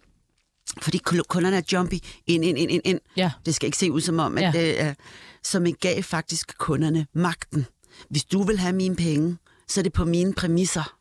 [0.83, 1.95] Fordi kunderne er jumpy
[2.27, 3.01] ind, ind, ind, ind, ind.
[3.17, 3.31] Ja.
[3.47, 4.53] Det skal ikke se ud som om, at Ja.
[4.61, 4.95] det er...
[5.43, 7.67] Så man gav faktisk kunderne magten.
[8.09, 9.37] Hvis du vil have mine penge,
[9.69, 10.99] så er det på mine præmisser.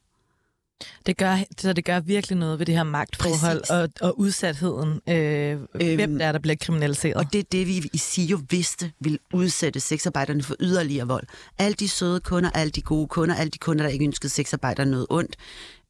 [1.06, 3.70] Det gør, så det gør virkelig noget ved det her magtforhold Præcis.
[3.70, 5.02] og, og udsatheden.
[5.10, 7.16] Øh, øhm, hvem der er, der bliver kriminaliseret.
[7.16, 11.28] Og det er det, vi i SIO vidste ville udsætte sexarbejderne for yderligere vold.
[11.58, 14.86] Alle de søde kunder, alle de gode kunder, alle de kunder, der ikke ønskede sexarbejdere
[14.86, 15.36] noget ondt,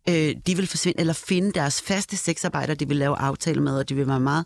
[0.09, 3.89] øh, de vil forsvinde, eller finde deres faste sexarbejdere, de vil lave aftaler med, og
[3.89, 4.45] det vil være meget.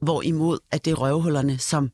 [0.00, 1.90] Hvorimod, at det er røvhullerne, som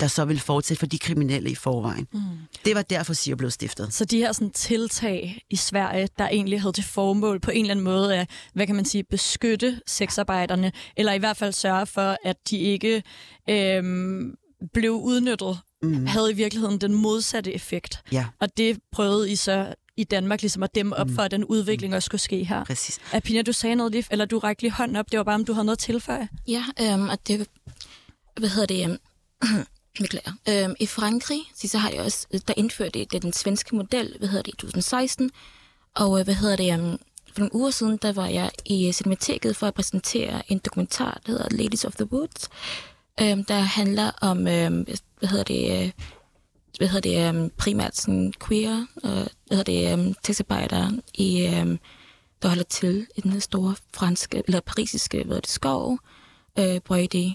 [0.00, 2.08] der så vil fortsætte for de kriminelle i forvejen.
[2.12, 2.20] Mm.
[2.64, 3.94] Det var derfor SIO blev stiftet.
[3.94, 7.70] Så de her sådan, tiltag i Sverige, der egentlig havde til formål på en eller
[7.70, 12.16] anden måde at, hvad kan man sige, beskytte sexarbejderne, eller i hvert fald sørge for,
[12.24, 13.02] at de ikke
[13.50, 14.34] øhm,
[14.72, 16.06] blev udnyttet, mm.
[16.06, 18.02] havde i virkeligheden den modsatte effekt.
[18.12, 21.44] Ja, Og det prøvede I så i Danmark ligesom at dæmme op for, at den
[21.44, 22.64] udvikling også skulle ske her.
[22.64, 22.98] præcis.
[23.12, 25.10] Apina, du sagde noget lige, eller du rækte lige hånden op.
[25.10, 26.28] Det var bare, om du havde noget at tilføje.
[26.48, 27.46] Ja, øhm, og det,
[28.36, 28.98] hvad hedder det, øhm,
[30.02, 30.32] beklager.
[30.48, 34.42] Øhm, I Frankrig, så, har de også, der indførte det den svenske model, hvad hedder
[34.42, 35.30] det, i 2016,
[35.94, 36.98] og øh, hvad hedder det, um,
[37.32, 41.20] for nogle uger siden, der var jeg i øh, Cinemateket for at præsentere en dokumentar,
[41.26, 42.48] der hedder Ladies of the Woods,
[43.20, 44.86] øhm, der handler om, øhm,
[45.18, 45.90] hvad hedder det, øh,
[46.78, 51.46] hvad hedder det, um, primært sådan queer, og hvad hedder det, øhm, um, tekstarbejdere i,
[51.46, 51.78] øhm,
[52.42, 55.98] der holder til i den her store franske, eller parisiske, hvad hedder det, skov,
[56.58, 57.30] øh, Brady,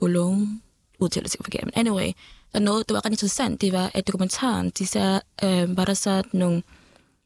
[0.00, 0.60] Boulogne,
[0.98, 2.06] udtaler det sikkert forkert, men anyway,
[2.52, 5.84] der er noget, der var ret interessant, det var, at dokumentaren, de så, øh, var
[5.84, 6.62] der så nogle,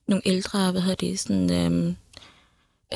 [0.08, 1.94] nogle ældre, hvad hedder det, sådan, øh,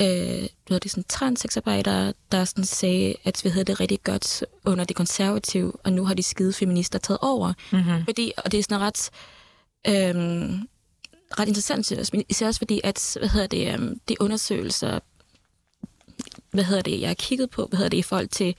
[0.01, 4.85] øh, hvad det, sådan transsexarbejdere, der sådan sagde, at vi havde det rigtig godt under
[4.85, 7.53] de konservative, og nu har de skide feminister taget over.
[7.71, 8.05] Mm-hmm.
[8.05, 9.09] Fordi, og det er sådan ret,
[9.87, 10.67] øhm,
[11.39, 14.99] ret interessant os, men især også fordi, at, hvad hedder det, øhm, de undersøgelser,
[16.51, 18.55] hvad hedder det, jeg har kigget på, hvad hedder det, i forhold til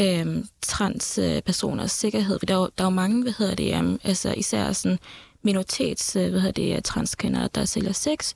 [0.00, 4.00] øhm, transpersoners sikkerhed, for der, er jo- der er jo mange, hvad hedder det, øhm,
[4.04, 4.98] altså især sådan
[5.42, 8.34] minoritets, øh, hvad hedder det, transkender, der sælger sex,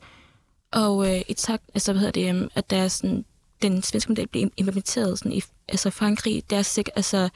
[0.72, 3.24] og øh, i takt, altså hvad hedder det, øhm, at der er sådan,
[3.62, 7.28] den svenske model blev implementeret sådan i altså Frankrig, deres, sik- altså,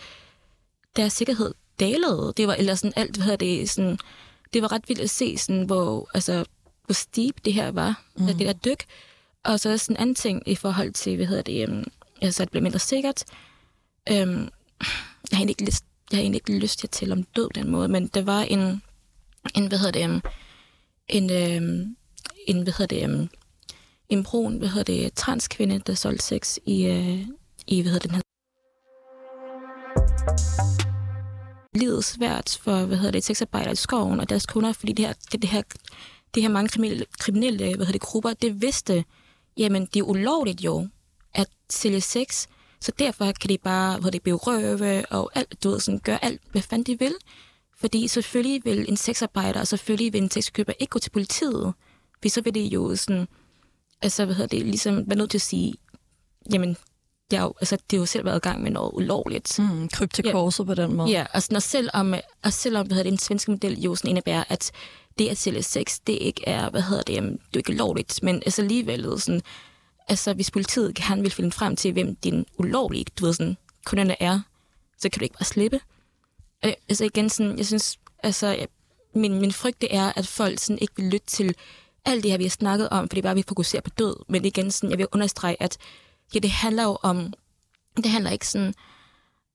[0.97, 2.33] deres sikkerhed dalede.
[2.37, 3.99] Det var, eller sådan alt, hvad hedder det, sådan,
[4.53, 6.45] det var ret vildt at se, sådan, hvor, altså,
[6.87, 8.27] hvor steep det her var, mm.
[8.27, 8.85] det der dyk.
[9.45, 11.85] Og så sådan en anden ting i forhold til, hvad hedder det, um,
[12.23, 13.25] altså, at det blev mindre sikkert.
[14.11, 14.49] Øhm,
[15.31, 17.71] jeg har ikke lyst, jeg har egentlig ikke lyst til at tale om død den
[17.71, 18.83] måde, men der var en,
[19.55, 20.23] en hvad hedder det, um,
[21.09, 21.97] en, øhm,
[22.47, 23.29] en, hvad hedder det, um,
[24.09, 27.27] en brun, hvad hedder det, transkvinde, der solgte sex i, øh,
[27.67, 28.23] i hvad hedder den her
[31.79, 35.13] livet svært for, hvad hedder det, sexarbejdere i skoven og deres kunder, fordi det her,
[35.33, 35.63] det, det her,
[36.35, 39.05] det her mange kriminelle, kriminelle hvad hedder det, grupper, det vidste,
[39.57, 40.89] jamen det er ulovligt jo
[41.35, 42.47] at sælge sex,
[42.81, 46.41] så derfor kan de bare, hvad det, berøve og alt, du ved, sådan, gøre alt,
[46.53, 47.15] hvad fanden de vil.
[47.81, 51.75] Fordi selvfølgelig vil en sexarbejder, og selvfølgelig vil en sexkøber ikke gå til politiet,
[52.23, 53.29] for så vil det jo sådan,
[54.03, 55.75] altså, hvad hedder det, ligesom være nødt til at sige,
[56.53, 56.77] jamen,
[57.33, 59.59] jeg, jo, altså, det er jo selv været i gang med noget ulovligt.
[59.59, 60.67] Mm, kryb til korset ja.
[60.67, 61.11] på den måde.
[61.11, 62.15] Ja, altså, når selvom,
[62.45, 64.73] og selvom hvad hedder det, den svenske model jo sådan indebærer, at
[65.19, 68.23] det at sælge sex, det ikke er, hvad hedder det, jamen, det er ikke lovligt,
[68.23, 69.43] men altså alligevel sådan,
[70.09, 74.23] altså hvis politiet gerne vil finde frem til, hvem din ulovlige, du ved sådan, kunderne
[74.23, 74.41] er,
[74.99, 75.81] så kan du ikke bare slippe.
[76.65, 78.69] Øh, altså igen sådan, jeg synes, altså jeg,
[79.15, 81.55] min, min frygt det er, at folk sådan ikke vil lytte til
[82.05, 84.17] alt det her, vi har snakket om, fordi bare vi fokuserer på død.
[84.29, 85.79] Men igen, sådan, jeg vil understrege, at
[86.35, 87.33] ja, det handler jo om,
[87.97, 88.75] det handler ikke sådan,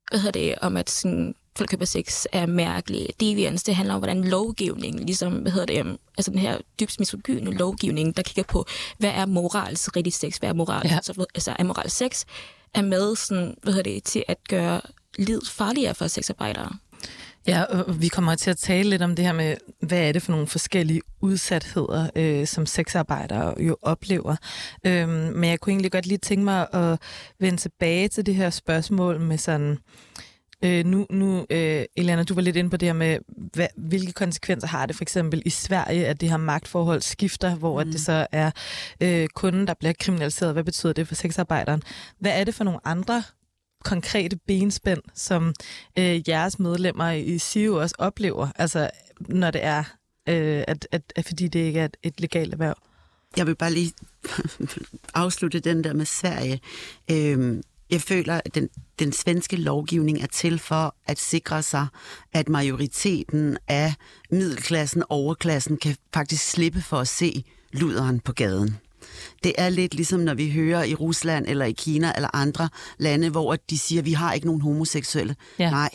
[0.10, 3.08] hvad hedder det, om at sådan, folk køber sex er mærkelige.
[3.20, 7.00] Deviance, det handler om, hvordan lovgivningen, ligesom, hvad hedder det, um, altså den her dybt
[7.00, 8.66] misogyne lovgivning, der kigger på,
[8.98, 11.00] hvad er moralsk rigtig sex, hvad er moral, ja.
[11.02, 12.26] så, altså er moral sex,
[12.74, 14.82] er med sådan, hvad hedder det, til at gøre
[15.18, 16.70] livet farligere for sexarbejdere.
[17.48, 20.22] Ja, og vi kommer til at tale lidt om det her med, hvad er det
[20.22, 24.36] for nogle forskellige udsatheder, øh, som sexarbejdere jo oplever.
[24.86, 27.00] Øhm, men jeg kunne egentlig godt lige tænke mig at
[27.40, 29.72] vende tilbage til det her spørgsmål med sådan...
[29.72, 29.78] Øh,
[30.64, 34.68] nu, nu øh, Eliana, du var lidt inde på det her med, hvad, hvilke konsekvenser
[34.68, 37.88] har det for eksempel i Sverige, at det her magtforhold skifter, hvor mm.
[37.88, 38.52] at det så er
[39.02, 40.54] øh, kunden, der bliver kriminaliseret.
[40.54, 41.84] Hvad betyder det for sexarbejderen?
[42.20, 43.24] Hvad er det for nogle andre
[43.84, 45.54] konkrete benspænd, som
[46.00, 49.84] øh, jeres medlemmer i SIO også oplever, altså når det er,
[50.30, 52.76] øh, at, at, at fordi det ikke er et, et legalt erhverv?
[53.38, 53.94] Jeg vil bare lige
[55.14, 56.62] afslutte den der med Sverige.
[57.12, 61.88] Øh, jeg føler, at den, den svenske lovgivning er til for at sikre sig,
[62.34, 63.94] at majoriteten af
[64.32, 68.78] middelklassen, overklassen, kan faktisk slippe for at se luderen på gaden.
[69.44, 73.30] Det er lidt ligesom, når vi hører i Rusland eller i Kina eller andre lande,
[73.30, 75.36] hvor de siger, at vi har ikke nogen homoseksuelle.
[75.60, 75.70] Ja.
[75.70, 75.90] Nej,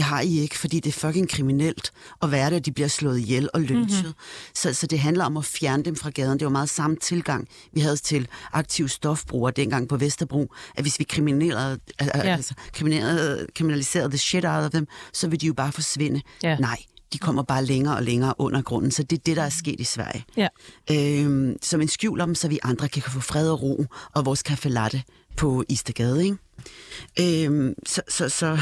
[0.00, 3.18] det har I ikke, fordi det er fucking kriminelt at være der, de bliver slået
[3.18, 4.04] ihjel og lynchet.
[4.04, 4.54] Mm-hmm.
[4.54, 6.38] Så, så det handler om at fjerne dem fra gaden.
[6.38, 10.98] Det var meget samme tilgang, vi havde til aktive stofbrugere dengang på Vesterbro, at hvis
[10.98, 12.08] vi kriminerede, ja.
[12.14, 16.22] altså, kriminaliserede, kriminaliserede the shit out of dem, så vil de jo bare forsvinde.
[16.42, 16.56] Ja.
[16.56, 16.78] Nej,
[17.12, 18.90] de kommer bare længere og længere under grunden.
[18.90, 20.24] Så det er det, der er sket i Sverige.
[20.36, 20.48] Ja.
[20.90, 24.42] Øhm, så man skjuler dem, så vi andre kan få fred og ro, og vores
[24.42, 25.02] kaffe latte
[25.36, 26.24] på Istegade.
[26.24, 27.46] Ikke?
[27.46, 28.60] Øhm, så så, så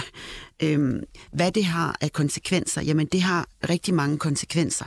[0.63, 4.85] øhm, hvad det har af konsekvenser, jamen det har rigtig mange konsekvenser.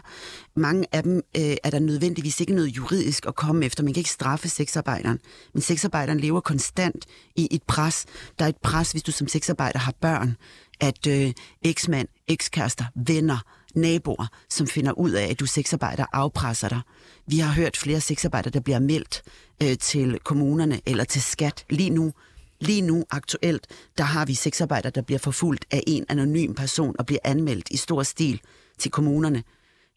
[0.55, 3.83] Mange af dem øh, er der nødvendigvis ikke noget juridisk at komme efter.
[3.83, 5.19] Man kan ikke straffe sexarbejderen,
[5.53, 7.05] men sexarbejderen lever konstant
[7.35, 8.05] i et pres.
[8.39, 10.37] Der er et pres, hvis du som sexarbejder har børn,
[10.79, 13.37] at øh, eksmand, ekskærester, venner,
[13.75, 16.81] naboer, som finder ud af, at du sexarbejder, afpresser dig.
[17.27, 19.21] Vi har hørt flere sexarbejdere, der bliver meldt
[19.63, 22.13] øh, til kommunerne eller til skat lige nu.
[22.61, 27.05] Lige nu aktuelt, der har vi sexarbejdere, der bliver forfulgt af en anonym person og
[27.05, 28.41] bliver anmeldt i stor stil
[28.79, 29.43] til kommunerne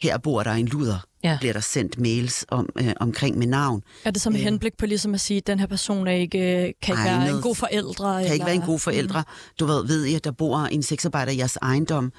[0.02, 1.36] her bor der en luder, ja.
[1.40, 3.82] bliver der sendt mails om, øh, omkring med navn.
[4.04, 6.38] Er det som øh, henblik på ligesom at sige, at den her person er ikke,
[6.38, 8.12] øh, kan ikke være en god forældre?
[8.12, 8.32] Kan eller?
[8.32, 9.20] ikke være en god forældre.
[9.20, 9.54] Mm.
[9.60, 12.12] Du ved, ved at der bor en sexarbejder i jeres ejendom.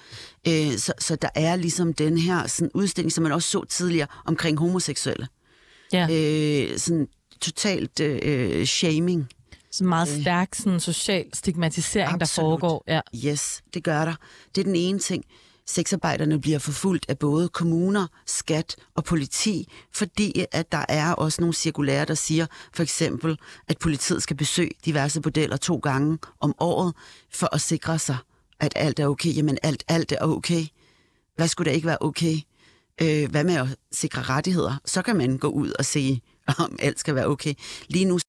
[0.47, 4.07] Øh, så, så der er ligesom den her sådan, udstilling, som man også så tidligere,
[4.25, 5.27] omkring homoseksuelle.
[5.93, 6.07] Ja.
[6.11, 7.07] Øh, sådan
[7.41, 9.27] totalt øh, shaming.
[9.77, 12.45] Så meget stærk sådan, social stigmatisering, Absolut.
[12.45, 12.83] der foregår.
[12.87, 13.01] Ja.
[13.25, 14.15] Yes, det gør der.
[14.55, 15.25] Det er den ene ting
[15.65, 21.53] sexarbejderne bliver forfulgt af både kommuner, skat og politi, fordi at der er også nogle
[21.53, 26.93] cirkulære, der siger for eksempel, at politiet skal besøge diverse bordeller to gange om året,
[27.33, 28.17] for at sikre sig,
[28.59, 29.35] at alt er okay.
[29.35, 30.65] Jamen alt, alt er okay.
[31.35, 32.35] Hvad skulle det ikke være okay?
[33.01, 34.77] Øh, hvad med at sikre rettigheder?
[34.85, 36.21] Så kan man gå ud og se,
[36.57, 37.53] om alt skal være okay.
[37.87, 38.19] Lige nu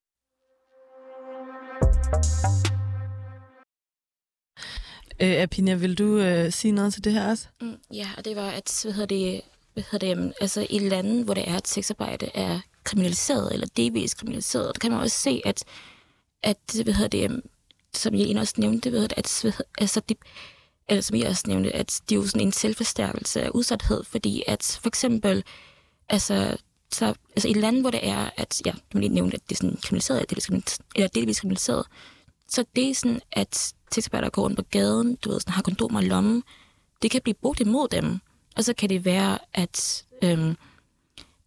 [5.20, 7.46] Øh, Apina, vil du øh, sige noget til det her også?
[7.60, 9.40] Mm, ja, og det var, at hvad hedder det,
[9.74, 14.14] hvad hedder det, altså i lande, hvor det er, at sexarbejde er kriminaliseret, eller delvis
[14.14, 15.64] kriminaliseret, der kan man også se, at
[16.42, 17.42] at, hvad hedder det,
[17.94, 20.14] som jeg også nævnte, ved, at, det, at, altså, de,
[20.88, 24.42] eller som jeg også nævnte, at det er jo sådan en selvforstærkelse af udsathed, fordi
[24.46, 25.44] at for eksempel,
[26.08, 26.56] altså,
[26.96, 29.56] så, altså i lande, hvor det er, at, ja, du lige nævnte, at det er
[29.56, 31.86] sådan kriminaliseret, delvis kriminaliseret, eller delvis kriminaliseret,
[32.48, 36.00] så det er sådan, at sexarbejdere går rundt på gaden, du ved, sådan, har kondomer
[36.00, 36.42] i lommen,
[37.02, 38.18] det kan blive brugt imod dem.
[38.56, 40.56] Og så kan det være, at, øhm,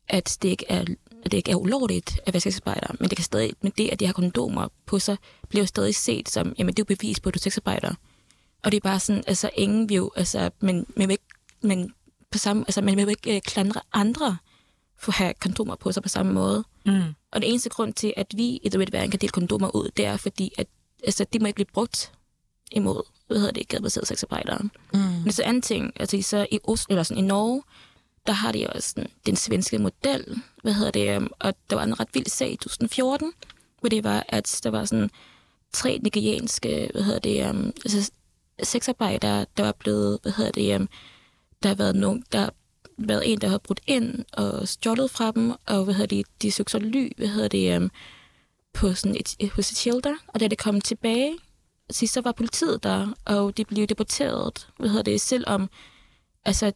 [0.07, 0.81] at, det ikke er,
[1.25, 3.99] at det ikke er ulovligt at være sexarbejder, men det kan stadig, men det, at
[3.99, 5.17] de har kondomer på sig,
[5.49, 7.93] bliver jo stadig set som, jamen det er jo bevis på, at du er sexarbejder.
[8.63, 11.23] Og det er bare sådan, altså ingen vil jo, altså, men, men, vil ikke,
[11.61, 11.93] men
[12.31, 14.37] på samme, altså, man vil jo ikke øh, klandre andre
[15.01, 16.63] for at have kondomer på sig på samme måde.
[16.85, 17.01] Mm.
[17.31, 19.89] Og den eneste grund til, at vi i The Red Van kan dele kondomer ud,
[19.97, 20.67] det er fordi, at
[21.03, 22.11] altså, det må ikke blive brugt
[22.71, 24.69] imod, hvad hedder det, gadebaserede sexarbejdere.
[24.93, 24.99] Mm.
[24.99, 27.63] Men så anden ting, altså så i, Oslo, eller sådan, i Norge,
[28.27, 31.83] der har de også sådan, den svenske model, hvad hedder det, um, og der var
[31.83, 33.33] en ret vild sag i 2014,
[33.79, 35.09] hvor det var, at der var sådan
[35.73, 38.11] tre nigerianske, hvad hedder det, um, altså
[38.63, 40.89] sexarbejdere, der var blevet, hvad hedder det, um,
[41.63, 42.49] der har været nogen, der
[43.07, 46.51] været en, der har brudt ind og stjålet fra dem, og hvad hedder det, de
[46.51, 47.91] søgte så ly, hvad hedder det, um,
[48.73, 51.37] på sådan et, et, hos et shelter, og da det kom tilbage,
[51.89, 55.69] sidst så var politiet der, og de blev deporteret, hvad hedder det, selvom,
[56.45, 56.71] altså,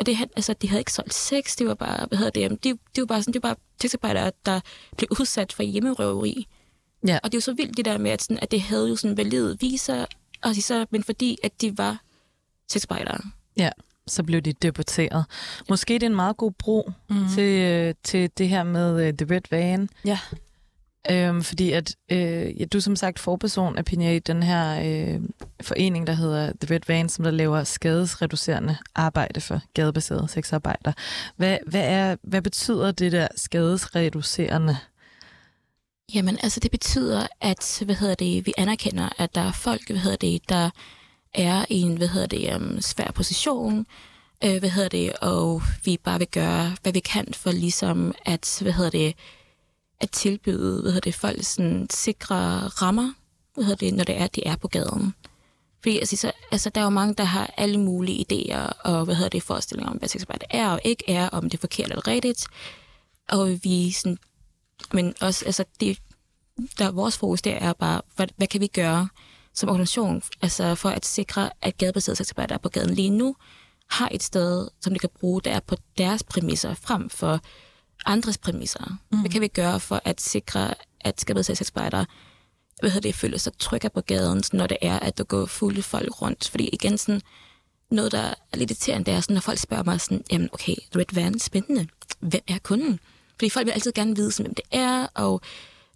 [0.00, 2.78] og det, altså, de havde ikke solgt sex, det var bare, hvad hedder det, det,
[2.94, 4.60] det var bare sådan, det var bare sexarbejdere, der
[4.96, 6.46] blev udsat for hjemmerøveri.
[7.06, 7.18] Ja.
[7.22, 8.96] Og det er jo så vildt det der med, at, sådan, at det havde jo
[8.96, 10.06] sådan valide viser,
[10.42, 12.02] og så, men fordi, at de var
[12.68, 13.20] sexarbejdere.
[13.56, 13.70] Ja,
[14.08, 15.24] så blev de deporteret.
[15.68, 17.28] Måske det er en meget god bro mm.
[17.34, 19.88] til, øh, til det her med uh, The Red Van.
[20.04, 20.18] Ja.
[21.10, 25.20] Øhm, fordi at øh, ja, du som sagt forperson af Pina i den her øh,
[25.60, 30.92] forening, der hedder The Red Van, som der laver skadesreducerende arbejde for gadebaserede sexarbejder.
[31.36, 34.76] Hvad, hvad, er, hvad betyder det der skadesreducerende?
[36.14, 40.00] Jamen, altså det betyder, at hvad hedder det, vi anerkender, at der er folk, hvad
[40.00, 40.70] hedder det, der
[41.34, 43.86] er i en hvad hedder det, um, svær position,
[44.44, 48.58] øh, hvad hedder det, og vi bare vil gøre, hvad vi kan for ligesom at,
[48.62, 49.14] hvad hedder det,
[50.00, 53.12] at tilbyde, hvad hedder det, folk sådan sikre rammer,
[53.54, 55.14] hvad hedder det, når det er, at de er på gaden.
[55.82, 59.14] Fordi altså, så, altså, der er jo mange, der har alle mulige idéer og hvad
[59.14, 62.06] hedder det, forestillinger om, hvad sexarbejde er og ikke er, om det er forkert eller
[62.06, 62.46] rigtigt.
[63.28, 64.18] Og vi sådan,
[64.92, 65.98] men også, altså, det,
[66.78, 69.08] der vores fokus der er bare, hvad, hvad kan vi gøre
[69.58, 73.36] som organisation, altså for at sikre, at gadebaserede sexarbejdere der er på gaden lige nu,
[73.90, 77.40] har et sted, som de kan bruge, der er på deres præmisser, frem for
[78.06, 78.98] andres præmisser.
[79.10, 79.20] Mm.
[79.20, 82.06] Hvad kan vi gøre for at sikre, at gadebaserede sexarbejdere
[82.80, 85.82] hvad hedder det, føler sig trygge på gaden, når det er, at der går fulde
[85.82, 86.48] folk rundt.
[86.48, 87.20] Fordi igen, sådan,
[87.90, 90.74] noget, der er lidt irriterende, det er, sådan, når folk spørger mig sådan, jamen okay,
[90.96, 91.86] Red Van, spændende.
[92.20, 93.00] Hvem er kunden?
[93.38, 95.40] Fordi folk vil altid gerne vide, sådan, hvem det er, og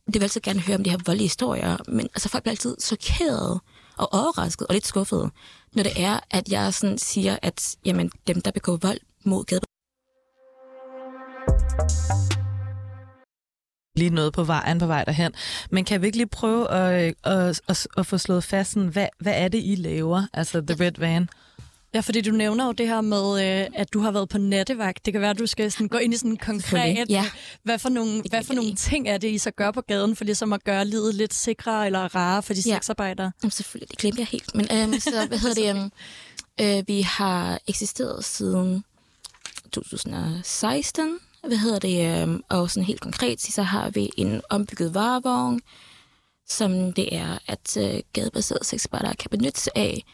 [0.07, 2.77] det vil altid gerne høre om de her voldelige historier, men altså, folk bliver altid
[2.81, 3.61] chokeret
[3.97, 5.31] og overrasket og lidt skuffet,
[5.75, 9.61] når det er, at jeg sådan siger, at jamen, dem, der begår vold mod gade
[13.97, 15.33] Lige noget på vejen på vej derhen.
[15.71, 18.89] Men kan vi ikke lige prøve at, øh, at, at, at få slået fast, sådan,
[18.89, 20.23] hvad, hvad er det, I laver?
[20.33, 21.29] Altså The Red Van.
[21.95, 25.07] Ja, fordi du nævner jo det her med, øh, at du har været på nattevagt.
[25.07, 27.25] Det kan være, at du skal sådan gå ind i sådan konkret, ja.
[27.63, 30.25] hvad for nogle, hvad for nogle ting er det, I så gør på gaden, for
[30.25, 32.75] ligesom at gøre livet lidt sikrere eller rarere for de Ja.
[32.75, 33.33] sexarbejdere?
[33.43, 34.55] Jamen, selvfølgelig, det glemte jeg helt.
[34.55, 35.81] Men øhm, så, hvad hedder det?
[36.61, 38.85] Øhm, øh, vi har eksisteret siden
[39.73, 42.23] 2016, hvad hedder det?
[42.23, 45.61] Øhm, og sådan helt konkret, så har vi en ombygget varevogn,
[46.49, 50.05] som det er, at øh, gadebaserede sexarbejdere kan benytte sig af.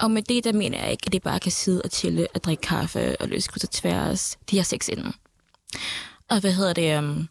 [0.00, 2.44] Og med det, der mener jeg ikke, at det bare kan sidde og chille og
[2.44, 4.38] drikke kaffe og løse kryds og tværs.
[4.50, 5.14] De har sex inden.
[6.28, 6.98] Og hvad hedder det?
[6.98, 7.28] Um,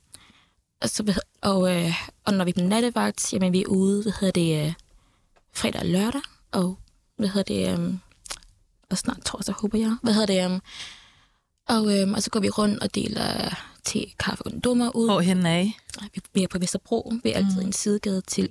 [0.82, 1.94] og, så, og, øh,
[2.26, 4.74] og når vi er på nattevagt, jamen vi er ude, hvad hedder det, øh,
[5.54, 6.78] fredag og lørdag, og
[7.18, 8.00] hvad hedder det, um,
[8.90, 9.98] og snart torsdag, håber jeg.
[10.04, 10.62] Hvad hedder det, um,
[11.68, 15.08] og, øhm, og så går vi rundt og deler te, kaffe og kondomer ud.
[15.08, 15.78] Hvor hen af?
[16.14, 17.14] Vi, vi er på Vesterbro.
[17.24, 17.68] Vi er altid mm.
[17.68, 18.50] en sidegade til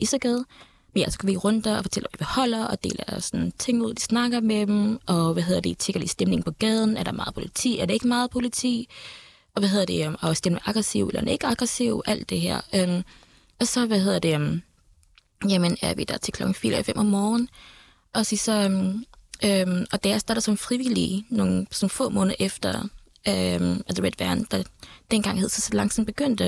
[0.96, 3.52] men ja, så går vi rundt der og fortæller, hvad vi holder, og deler sådan
[3.58, 3.94] ting ud.
[3.94, 6.96] De snakker med dem, og hvad hedder det, tjekker lige stemningen på gaden.
[6.96, 7.78] Er der meget politi?
[7.78, 8.88] Er der ikke meget politi?
[9.54, 12.02] Og hvad hedder det, øhm, og er stemningen aggressiv eller ikke aggressiv?
[12.06, 12.60] Alt det her.
[12.74, 13.02] Øhm,
[13.60, 14.62] og så, hvad hedder det, um,
[15.48, 17.48] jamen er vi der til klokken 4 eller 5 om morgenen.
[18.14, 19.04] Og så, så um,
[19.44, 24.12] um, og der starter som frivillige nogle sådan få måneder efter um, at The Red
[24.18, 24.62] Van, der
[25.10, 26.44] dengang hed så, så langsomt begyndte,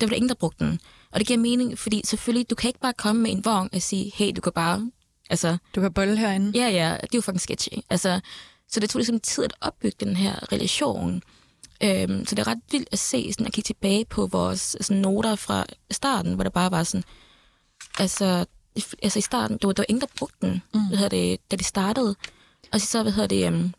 [0.00, 0.80] der var der ingen, der brugte den.
[1.16, 3.82] Og det giver mening, fordi selvfølgelig, du kan ikke bare komme med en vogn og
[3.82, 4.90] sige, hey, du kan bare,
[5.30, 6.58] altså, Du kan bolle herinde.
[6.58, 7.72] ja, ja, det er jo fucking sketchy.
[7.90, 8.20] Altså,
[8.68, 11.22] så det tog ligesom tid at opbygge den her relation.
[11.82, 15.02] Øhm, så det er ret vildt at se, sådan at kigge tilbage på vores sådan,
[15.02, 17.04] noter fra starten, hvor der bare var sådan,
[17.98, 18.44] altså,
[19.02, 20.80] altså i starten, der var, der var ingen, der brugte den, mm.
[20.88, 22.14] hvad hedder det, da de startede.
[22.72, 23.74] Og så, hvad hedder det, um,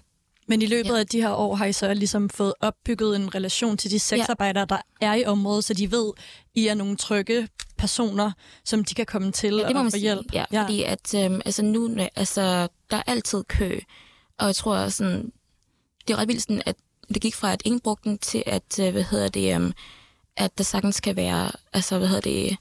[0.47, 0.99] Men i løbet ja.
[0.99, 4.67] af de her år har I så ligesom fået opbygget en relation til de sexarbejdere,
[4.71, 4.75] ja.
[4.75, 6.13] der er i området, så de ved,
[6.55, 8.31] I er nogle trygge personer,
[8.65, 10.33] som de kan komme til ja, det må og få hjælp.
[10.33, 13.79] Ja, ja, fordi at, øhm, altså nu, altså, der er altid kø,
[14.39, 15.31] og jeg tror sådan,
[16.07, 16.75] det er ret vildt sådan, at
[17.13, 19.73] det gik fra, at ingen brugte den, til at, øh, hvad hedder det, øhm,
[20.37, 22.57] at der sagtens kan være, altså, hvad hedder det,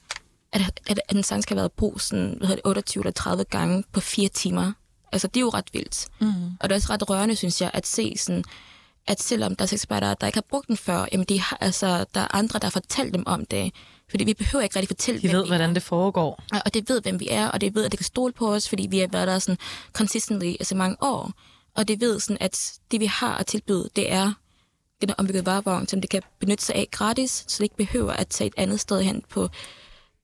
[0.53, 3.45] at, at, at den sagtens kan være brug sådan, hvad hedder det, 28 eller 30
[3.45, 4.72] gange på fire timer.
[5.17, 6.07] Altså, det er jo ret vildt.
[6.21, 6.27] Mm.
[6.61, 8.45] Og det er også ret rørende, synes jeg, at se sådan,
[9.07, 12.05] at selvom der er sexarbejdere, der ikke har brugt den før, jamen de har, altså,
[12.14, 13.73] der er andre, der har fortalt dem om det.
[14.11, 15.75] Fordi vi behøver ikke rigtig fortælle, De hvem ved, vi hvordan er.
[15.75, 16.43] det foregår.
[16.53, 18.55] Og- Og det ved, hvem vi er, og det ved, at det kan stole på
[18.55, 19.59] os, fordi vi har været der sådan
[19.93, 21.33] consistently altså mange år.
[21.77, 24.33] Og det ved sådan, at det vi har at tilbyde, det er
[25.01, 28.29] den ombyggede varevogn, som det kan benytte sig af gratis, så det ikke behøver at
[28.29, 29.49] tage et andet sted hen på,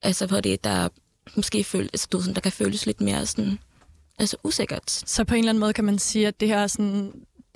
[0.02, 0.88] altså hvor det der
[1.36, 3.58] måske føles, altså, du, sådan, der kan føles lidt mere sådan,
[4.18, 4.90] altså usikkert.
[4.90, 7.12] Så på en eller anden måde kan man sige, at det her sådan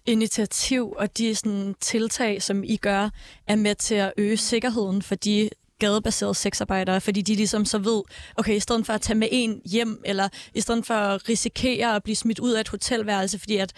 [0.06, 3.10] initiativ og de sådan tiltag, som I gør,
[3.46, 8.02] er med til at øge sikkerheden for de gadebaserede sexarbejdere, fordi de ligesom så ved,
[8.36, 11.96] okay, i stedet for at tage med en hjem, eller i stedet for at risikere
[11.96, 13.72] at blive smidt ud af et hotelværelse, fordi at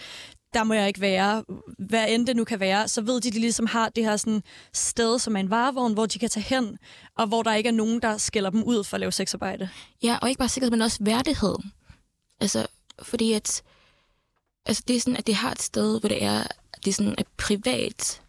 [0.53, 1.43] der må jeg ikke være,
[1.89, 4.17] hvad end det nu kan være, så ved de, at de ligesom har det her
[4.17, 6.77] sådan sted, som er en varevogn, hvor de kan tage hen,
[7.17, 9.69] og hvor der ikke er nogen, der skælder dem ud for at lave sexarbejde.
[10.03, 11.55] Ja, og ikke bare sikkerhed, men også værdighed.
[12.39, 12.67] Altså,
[13.01, 13.63] fordi at,
[14.65, 16.93] altså det er sådan, at det har et sted, hvor det er, at det er
[16.93, 18.21] sådan er privat.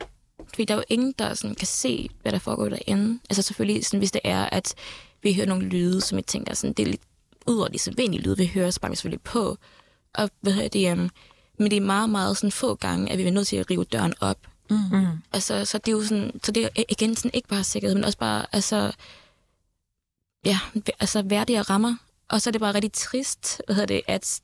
[0.49, 3.21] Fordi der er jo ingen, der sådan kan se, hvad der foregår derinde.
[3.31, 4.75] Altså selvfølgelig, sådan, hvis det er, at
[5.23, 7.03] vi hører nogle lyde, som jeg tænker, sådan, det er lidt
[7.47, 9.59] ud over de sædvanlige lyde, vi hører, så banker vi selvfølgelig på.
[10.15, 11.11] Og hvad hedder det, um,
[11.59, 13.85] men det er meget, meget sådan få gange, at vi er nødt til at rive
[13.85, 14.39] døren op.
[14.71, 15.07] Mm.
[15.33, 18.05] Altså, så det er jo sådan, så det er igen sådan ikke bare sikkerhed, men
[18.05, 18.93] også bare, altså,
[20.45, 20.59] ja,
[21.01, 21.95] altså værdige rammer.
[22.31, 24.41] Og så er det bare rigtig trist, hvad hedder det, at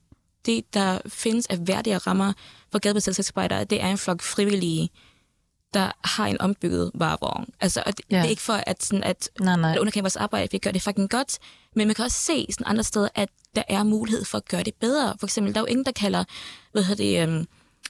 [0.47, 2.33] det, der findes af værdige rammer
[2.73, 4.91] for gadebaserede sexarbejdere, det er en flok frivillige,
[5.75, 7.47] der har en ombygget varevogn.
[7.61, 8.17] Altså, og det, Ja.
[8.17, 9.77] det er ikke for at, sådan, at Nej, nej.
[9.81, 11.39] underkende vores arbejde, vi gør det fucking godt,
[11.75, 14.63] men man kan også se sådan andre steder, at der er mulighed for at gøre
[14.63, 15.15] det bedre.
[15.21, 16.25] For eksempel, der er jo ingen, der kalder,
[16.73, 17.47] hvad hedder det, um,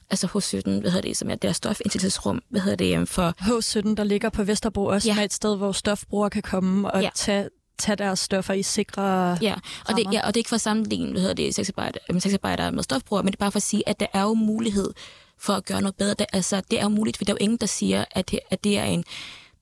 [0.09, 3.95] altså H17, hvad hedder det, som er deres stofindtagelsesrum, hvad hedder det, um, for H17,
[3.95, 5.15] der ligger på Vesterbro, også ja.
[5.15, 7.01] Med et sted, hvor stofbrugere kan komme og.
[7.01, 7.09] Ja.
[7.15, 9.37] tage, tage deres stoffer i sikre...
[9.41, 9.55] Ja,
[9.87, 12.21] og det, ja, og det er ikke for at sammenligne, hvad hedder det, sexarbejdere, øh,
[12.21, 14.93] sexarbejdere med stofbrugere, men det er bare for at sige, at der er jo mulighed
[15.39, 16.13] for at gøre noget bedre.
[16.13, 18.39] Det, altså, det er jo muligt, for der er jo ingen, der siger, at det,
[18.49, 19.03] at det er en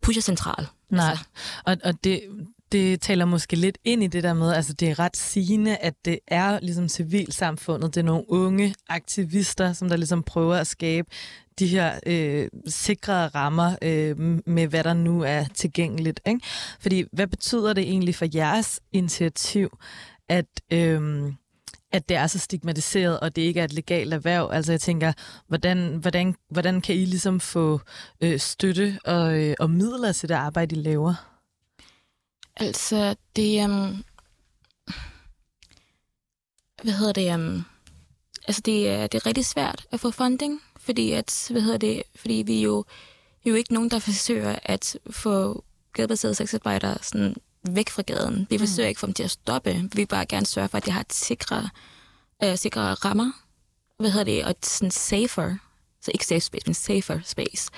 [0.01, 0.68] pushercentral.
[0.89, 1.24] Nej, Altså,
[1.66, 2.22] og, og det,
[2.72, 5.93] det taler måske lidt ind i det der med, altså det er ret sigende, at
[6.05, 11.07] det er ligesom civilsamfundet, det er nogle unge aktivister, som der ligesom prøver at skabe
[11.59, 16.22] de her øh, sikre rammer øh, med, hvad der nu er tilgængeligt.
[16.28, 16.39] Ikke?
[16.80, 19.78] Fordi hvad betyder det egentlig for jeres initiativ,
[20.30, 20.45] at...
[20.74, 21.34] Øh,
[21.91, 24.49] at det er så stigmatiseret, og det ikke er et legalt erhverv.
[24.53, 25.13] Altså jeg tænker,
[25.47, 27.80] hvordan, hvordan, hvordan kan I ligesom få
[28.22, 31.34] øh, støtte og, øh, og midler til det arbejde, I laver?
[32.57, 34.03] Altså det, um,
[36.83, 37.65] hvad hedder det, um,
[38.47, 42.03] altså det er, det er rigtig svært at få funding, fordi at, hvad hedder det,
[42.15, 42.83] fordi vi jo,
[43.43, 48.47] vi er jo ikke nogen, der forsøger at få gadebaserede sexarbejdere sådan væk fra gaden.
[48.49, 49.73] Vi forsøger ikke at få dem til at stoppe.
[49.73, 51.69] Vi vil bare gerne sørge for, at de har et sikre,
[52.43, 53.31] øh, sikre rammer.
[53.99, 54.43] Hvad hedder det?
[54.43, 55.55] Og et sådan safer,
[56.01, 57.71] så ikke safe space, men safer space.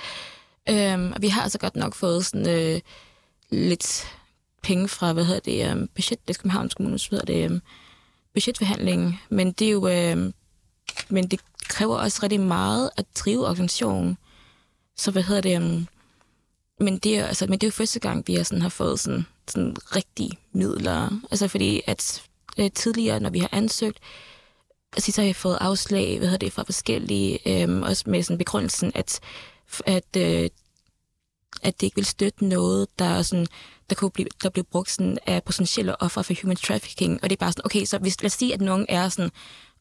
[0.68, 2.80] Øhm, og vi har altså godt nok fået sådan øh,
[3.50, 4.06] lidt
[4.68, 7.54] penge fra, hvad hedder det, um, budget, det er Københavns Kommune, hvad hedder det, øhm,
[7.54, 7.60] um,
[8.34, 10.34] budgetforhandlingen, men det er jo, um,
[11.08, 14.18] men det kræver også rigtig meget at drive organisationen.
[14.96, 15.86] Så hvad hedder det, um,
[16.80, 19.00] men det er, altså, men det er jo første gang, vi har, sådan, har fået
[19.00, 21.20] sådan, sådan rigtige midler.
[21.30, 22.22] Altså fordi at
[22.58, 23.98] øh, tidligere, når vi har ansøgt,
[24.92, 28.38] altså, så har jeg fået afslag, hvad hedder det, fra forskellige, øhm, også med sådan
[28.38, 29.20] begrundelsen, at,
[29.86, 30.50] at, øh,
[31.62, 33.46] at det ikke vil støtte noget, der, er sådan,
[33.90, 37.18] der kunne blive, der blev brugt sådan, af potentielle offer for human trafficking.
[37.22, 39.30] Og det er bare sådan, okay, så hvis, lad os sige, at nogen er sådan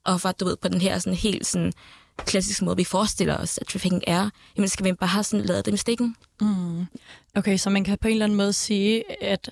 [0.06, 1.74] offer, du ved, på den her sådan helt sådan
[2.18, 5.66] klassiske måde, vi forestiller os, at trafficking er, jamen skal vi bare have sådan lavet
[5.66, 6.16] dem i stikken?
[6.42, 6.86] Mm.
[7.36, 9.50] Okay, så man kan på en eller anden måde sige, at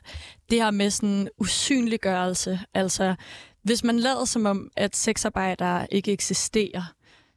[0.49, 3.15] det her med sådan usynliggørelse, altså
[3.63, 6.93] hvis man lader som om, at sexarbejdere ikke eksisterer,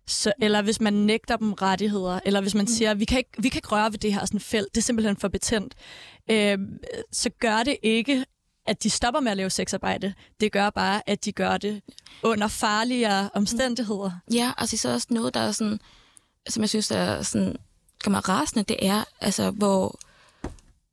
[0.09, 2.67] så, eller hvis man nægter dem rettigheder, eller hvis man mm.
[2.67, 4.83] siger, vi kan ikke, vi kan ikke røre ved det her sådan felt, det er
[4.83, 5.75] simpelthen for betændt,
[6.31, 6.59] øh,
[7.13, 8.25] så gør det ikke,
[8.67, 10.15] at de stopper med at lave sexarbejde.
[10.41, 11.83] Det gør bare, at de gør det
[12.23, 14.11] under farligere omstændigheder.
[14.33, 15.81] Ja, altså så også noget, der er sådan,
[16.49, 17.57] som jeg synes er sådan,
[18.05, 19.99] gør mig rasende, det er, altså, hvor,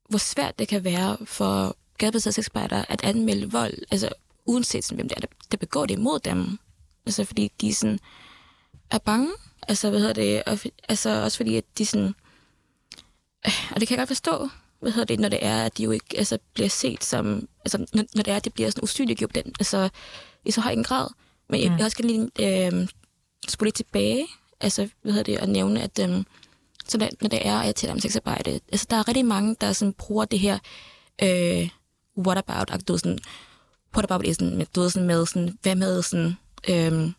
[0.09, 4.09] hvor svært det kan være for gadebaserede sexarbejdere at anmelde vold, altså
[4.45, 6.59] uanset sådan, hvem det er, der, der begår det imod dem.
[7.05, 7.99] Altså fordi de sådan
[8.91, 9.31] er bange.
[9.67, 10.43] Altså, hvad hedder det?
[10.43, 10.59] Og,
[10.89, 12.15] altså også fordi, at de sådan...
[13.47, 15.83] Øh, og det kan jeg godt forstå, hvad hedder det, når det er, at de
[15.83, 17.47] jo ikke altså, bliver set som...
[17.59, 19.89] Altså, når, når det er, at det bliver sådan usynliggjort den, altså,
[20.45, 21.07] i så høj en grad.
[21.49, 21.77] Men jeg, mm.
[21.77, 22.87] jeg også kan lige øh,
[23.47, 24.27] spole lidt tilbage,
[24.61, 26.23] altså, hvad hedder det, og nævne, at øh,
[26.87, 29.55] så der, når det er, at jeg taler om sexarbejde, altså, der er rigtig mange,
[29.61, 30.59] der sådan, bruger det her
[31.23, 31.69] øh,
[32.17, 33.19] what about, og du sådan,
[33.95, 36.37] what about sådan, du ved, sådan med, sådan, hvad med sådan,
[36.69, 37.11] øh,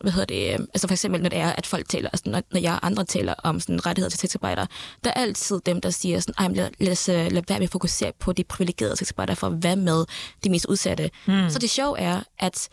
[0.00, 2.42] hvad hedder det, øh, altså for eksempel, når det er, at folk taler, altså når,
[2.52, 4.66] når jeg og andre taler om sådan rettigheder til sexarbejdere,
[5.04, 7.66] der er altid dem, der siger sådan, ej, lad, lad os uh, lad være med
[7.66, 10.04] at fokusere på de privilegerede sexarbejdere for være med
[10.44, 11.10] de mest udsatte.
[11.26, 11.50] Mm.
[11.50, 12.68] Så det sjove er, at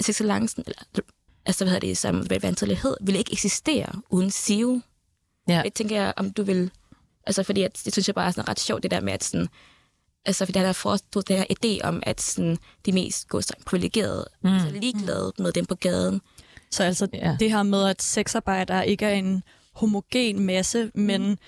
[0.00, 0.82] sexalancen, eller
[1.46, 4.80] altså hvad hedder det, som vantelighed, vil ikke eksistere uden SIO.
[5.48, 5.60] Ja.
[5.60, 6.70] Jeg tænker, om du vil,
[7.26, 9.24] altså fordi at, det synes jeg bare er sådan ret sjovt, det der med, at
[9.24, 9.48] sådan,
[10.24, 13.28] altså fordi der er forstået den her idé om, at sådan, de mest
[13.66, 14.54] privilegerede, mm.
[14.54, 16.20] altså ligeglade med dem på gaden,
[16.70, 17.36] så altså ja.
[17.40, 19.42] det her med, at sexarbejdere ikke er en
[19.74, 21.38] homogen masse, men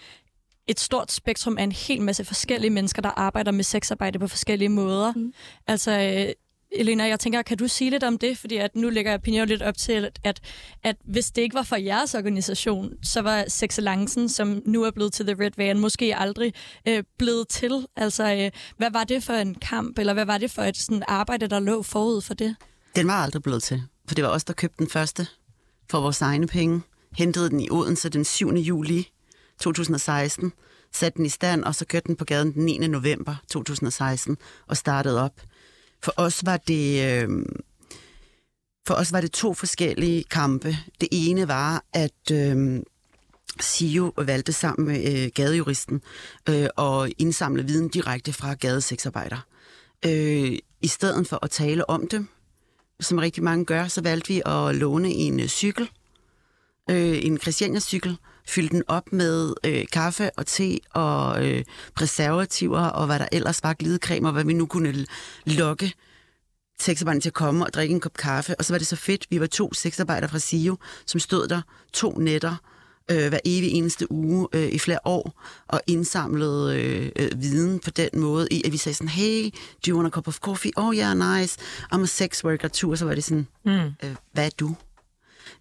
[0.67, 4.69] et stort spektrum af en hel masse forskellige mennesker, der arbejder med sexarbejde på forskellige
[4.69, 5.13] måder.
[5.17, 5.33] Mm.
[5.67, 6.33] Altså, øh,
[6.73, 8.39] Elena, jeg tænker, kan du sige lidt om det?
[8.39, 10.41] Fordi at nu lægger jeg Pinot lidt op til, at,
[10.85, 15.13] at hvis det ikke var for jeres organisation, så var Sexalancen, som nu er blevet
[15.13, 16.53] til The Red Van, måske aldrig
[16.89, 17.87] øh, blevet til.
[17.97, 21.03] Altså, øh, hvad var det for en kamp, eller hvad var det for et sådan,
[21.09, 22.57] arbejde, der lå forud for det?
[22.97, 23.83] Den var aldrig blevet til.
[24.09, 25.27] For det var os, der købte den første
[25.91, 26.83] for vores egne penge.
[27.17, 28.55] Hentede den i Odense den 7.
[28.55, 29.13] juli
[29.61, 30.53] 2016.
[30.93, 32.79] Satte den i stand, og så kørte den på gaden den 9.
[32.79, 34.37] november 2016
[34.67, 35.41] og startede op.
[36.03, 37.23] For os var det...
[37.23, 37.29] Øh,
[38.87, 40.77] for os var det to forskellige kampe.
[41.01, 42.81] Det ene var, at øh,
[43.61, 46.03] SIO valgte sammen med øh, gadejuristen
[46.49, 49.41] øh, og indsamle viden direkte fra gadesexarbejdere.
[50.05, 52.27] Øh, I stedet for at tale om det,
[53.01, 55.91] som rigtig mange gør, så valgte vi at låne en øh, cykel,
[56.91, 63.07] øh, en Christiania-cykel, fylde den op med øh, kaffe og te og øh, preservativer og
[63.07, 65.07] hvad der ellers var, glidecreme og hvad vi nu kunne
[65.45, 65.93] lokke
[66.81, 68.55] sexarbejderne til at komme og drikke en kop kaffe.
[68.59, 70.77] Og så var det så fedt, vi var to sexarbejdere fra SIO,
[71.07, 72.57] som stod der to nætter
[73.11, 77.91] øh, hver evig eneste uge øh, i flere år, og indsamlede øh, øh, viden på
[77.91, 79.51] den måde, i at vi sagde sådan, hey,
[79.87, 80.73] do you want a cup of coffee?
[80.77, 81.59] Oh yeah, nice.
[81.95, 82.91] I'm a sex worker too.
[82.91, 83.73] Og så var det sådan, mm.
[83.73, 84.77] øh, hvad er du?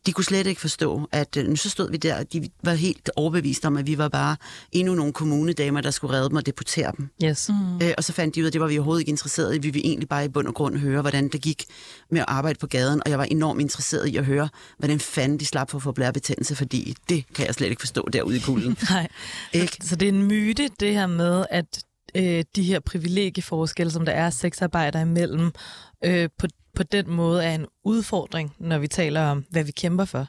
[0.05, 2.73] De kunne slet ikke forstå, at øh, nu så stod vi der, og de var
[2.73, 4.35] helt overbevist om, at vi var bare
[4.71, 7.09] endnu nogle kommunedamer, der skulle redde dem og deportere dem.
[7.23, 7.49] Yes.
[7.49, 7.81] Mm.
[7.81, 9.57] Øh, og så fandt de ud af, at det var vi overhovedet ikke interesseret i.
[9.57, 11.65] Vi ville egentlig bare i bund og grund høre, hvordan det gik
[12.11, 15.39] med at arbejde på gaden, og jeg var enormt interesseret i at høre, hvordan fanden
[15.39, 18.39] de slap for at få blærebetændelse, fordi det kan jeg slet ikke forstå derude i
[18.39, 18.77] kulden.
[18.89, 19.07] Nej,
[19.53, 19.77] ikke?
[19.81, 21.83] så det er en myte, det her med, at
[22.15, 25.51] øh, de her privilegieforskelle, som der er sexarbejder imellem,
[26.03, 26.47] øh, på
[26.77, 30.27] på den måde er en udfordring, når vi taler om, hvad vi kæmper for.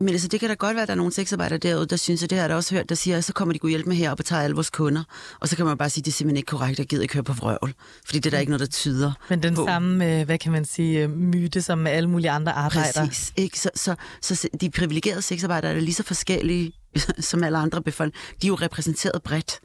[0.00, 2.22] Men altså, det kan da godt være, at der er nogle sexarbejdere derude, der synes,
[2.22, 3.96] at det har jeg også hørt, der siger, at så kommer de kunne hjælpe med
[3.96, 5.02] her og tager alle vores kunder.
[5.40, 7.14] Og så kan man bare sige, at det er simpelthen ikke korrekt, jeg gider ikke
[7.14, 7.74] høre på vrøvl.
[8.06, 9.66] Fordi det er der ikke noget, der tyder Men den på.
[9.66, 13.06] samme, øh, hvad kan man sige, øh, myte som med alle mulige andre arbejdere.
[13.06, 13.32] Præcis.
[13.36, 13.60] Ikke?
[13.60, 16.72] Så, så, så, de privilegerede sexarbejdere er lige så forskellige
[17.30, 18.20] som alle andre befolkninger.
[18.42, 19.60] De er jo repræsenteret bredt.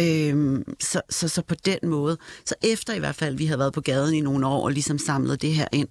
[0.00, 3.72] Øhm, så, så, så på den måde, så efter i hvert fald, vi havde været
[3.72, 5.88] på gaden i nogle år og ligesom samlet det her ind,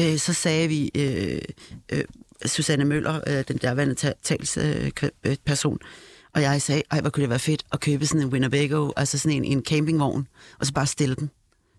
[0.00, 1.38] øh, så sagde vi, øh,
[1.92, 2.04] øh,
[2.46, 5.88] Susanne Møller, øh, den derværende talsperson, øh,
[6.34, 9.18] og jeg sagde, ej, hvor kunne det være fedt at købe sådan en Winnebago, altså
[9.18, 10.28] sådan en, en campingvogn,
[10.60, 11.30] og så bare stille den.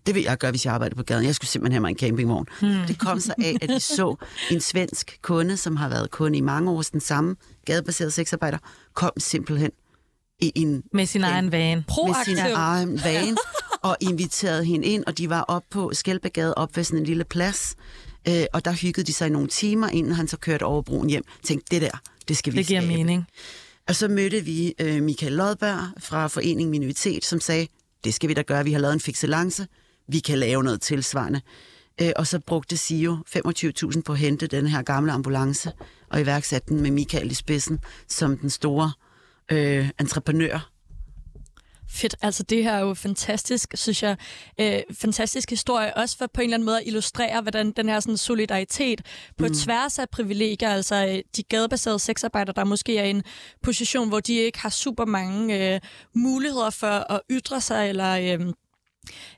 [0.06, 1.24] Det vil jeg gøre, hvis jeg arbejder på gaden.
[1.24, 2.46] Jeg skulle simpelthen have mig en campingvogn.
[2.60, 2.86] Hmm.
[2.88, 4.16] Det kom så af, at vi så
[4.50, 8.58] en svensk kunde, som har været kunde i mange år, den samme gadebaserede sexarbejder,
[8.94, 9.70] kom simpelthen
[10.38, 10.82] i en...
[10.92, 11.84] Med sin en, egen van.
[12.06, 13.36] Med sin egen van,
[13.82, 17.24] og inviterede hende ind, og de var op på Skelbegade, op ved sådan en lille
[17.24, 17.76] plads,
[18.28, 21.08] øh, og der hyggede de sig i nogle timer, inden han så kørte over broen
[21.10, 21.24] hjem.
[21.42, 22.96] Tænkte, det der, det skal vi Det giver skabe.
[22.96, 23.24] mening.
[23.88, 27.66] Og så mødte vi øh, Michael Lodberg fra Foreningen Minoritet, som sagde,
[28.04, 29.66] det skal vi da gøre, vi har lavet en fixelance,
[30.08, 31.40] vi kan lave noget tilsvarende.
[32.00, 35.72] Øh, og så brugte SIO 25.000 på at hente den her gamle ambulance,
[36.10, 37.78] og iværksatte den med Michael i spidsen
[38.08, 38.92] som den store
[39.52, 40.70] øh, entreprenør.
[41.88, 42.16] Fedt.
[42.22, 44.16] Altså det her er jo fantastisk, synes jeg.
[44.60, 48.00] Øh, fantastisk historie, også for på en eller anden måde at illustrere, hvordan den her
[48.00, 49.00] sådan, solidaritet
[49.38, 49.54] på mm.
[49.54, 53.22] tværs af privilegier, altså øh, de gadebaserede sexarbejdere, der måske er i en
[53.62, 55.80] position, hvor de ikke har super mange øh,
[56.14, 58.52] muligheder for at ytre sig, eller øh,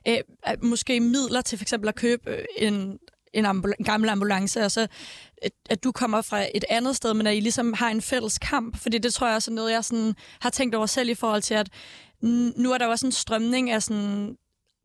[0.07, 2.99] øh, måske midler til for eksempel at købe øh, en
[3.33, 4.87] en, ambul- en gammel ambulance, og så
[5.41, 8.37] at, at du kommer fra et andet sted, men at I ligesom har en fælles
[8.37, 11.15] kamp, fordi det tror jeg også er noget, jeg sådan har tænkt over selv i
[11.15, 11.69] forhold til, at
[12.21, 14.37] nu er der også en strømning af sådan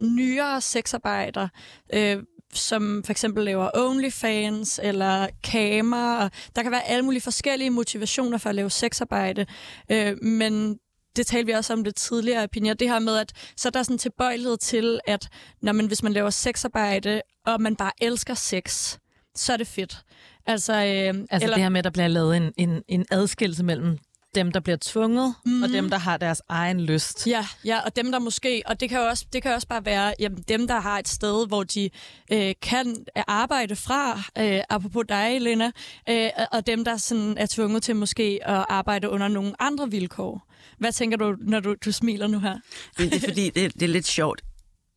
[0.02, 1.48] nyere sexarbejder,
[1.94, 6.28] øh, som for eksempel laver OnlyFans eller kamer.
[6.56, 9.46] Der kan være alle mulige forskellige motivationer for at lave sexarbejde,
[9.90, 10.78] øh, men
[11.16, 13.82] det talte vi også om det tidligere, Pinja, det her med, at så er der
[13.82, 15.28] sådan tilbøjelighed til, at
[15.62, 18.96] når man, hvis man laver sexarbejde, og man bare elsker sex,
[19.34, 20.04] så er det fedt.
[20.46, 23.64] Altså, øh, Altså eller, det her med, at der bliver lavet en, en, en adskillelse
[23.64, 23.98] mellem
[24.34, 25.62] dem, der bliver tvunget, mm.
[25.62, 27.26] og dem, der har deres egen lyst.
[27.26, 29.84] Ja, ja, og dem der måske, og det kan jo også, det kan også bare
[29.84, 31.90] være jamen, dem, der har et sted, hvor de
[32.32, 35.70] øh, kan arbejde fra, øh, apropos dig, Lena,
[36.08, 40.50] øh, og dem, der sådan er tvunget til måske at arbejde under nogle andre vilkår.
[40.78, 42.58] Hvad tænker du, når du, du smiler nu her?
[42.98, 44.42] Men det er fordi, det, det er lidt sjovt.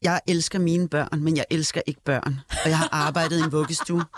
[0.02, 2.40] Jeg elsker mine børn, men jeg elsker ikke børn.
[2.64, 4.04] Og jeg har arbejdet i en vuggestue.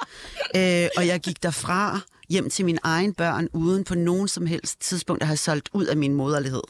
[0.56, 2.00] Øh, og jeg gik derfra
[2.30, 5.86] hjem til mine egne børn, uden på nogen som helst tidspunkt at have solgt ud
[5.86, 6.62] af min moderlighed.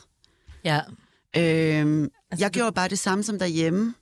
[0.63, 0.79] Ja.
[1.37, 3.93] Øhm, Altså, altså, jeg du- gjorde bare det samme som derhjemme.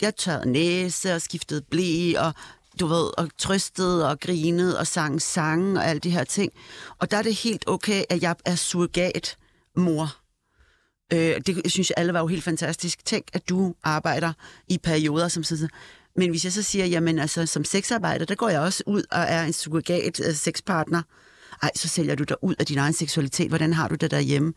[0.00, 2.32] Jeg tørrede næse og skiftede blæ, og
[2.80, 6.52] du ved, og trøstede og grinede og sang sange og alle de her ting.
[6.98, 9.36] Og der er det helt okay, at jeg er surrogat
[9.76, 10.16] mor.
[11.12, 13.04] Øh, det synes jeg alle var jo helt fantastisk.
[13.04, 14.32] Tænk, at du arbejder
[14.68, 15.68] i perioder som sådan.
[16.16, 19.20] Men hvis jeg så siger, jamen altså, som sexarbejder, der går jeg også ud og
[19.20, 21.02] er en surrogat øh, sexpartner.
[21.62, 23.48] Ej, så sælger du dig ud af din egen seksualitet.
[23.48, 24.52] Hvordan har du det derhjemme?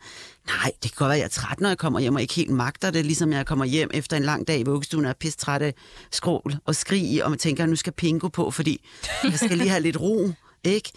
[0.46, 2.34] Nej, det kan godt være, at jeg er træt, når jeg kommer hjem, og ikke
[2.34, 5.14] helt magter det, ligesom jeg kommer hjem efter en lang dag i vuggestuen og er
[5.14, 5.74] pisse træt af
[6.10, 8.84] skrål og skrig, og man tænker, at nu skal pingo på, fordi
[9.24, 10.30] jeg skal lige have lidt ro,
[10.64, 10.92] ikke?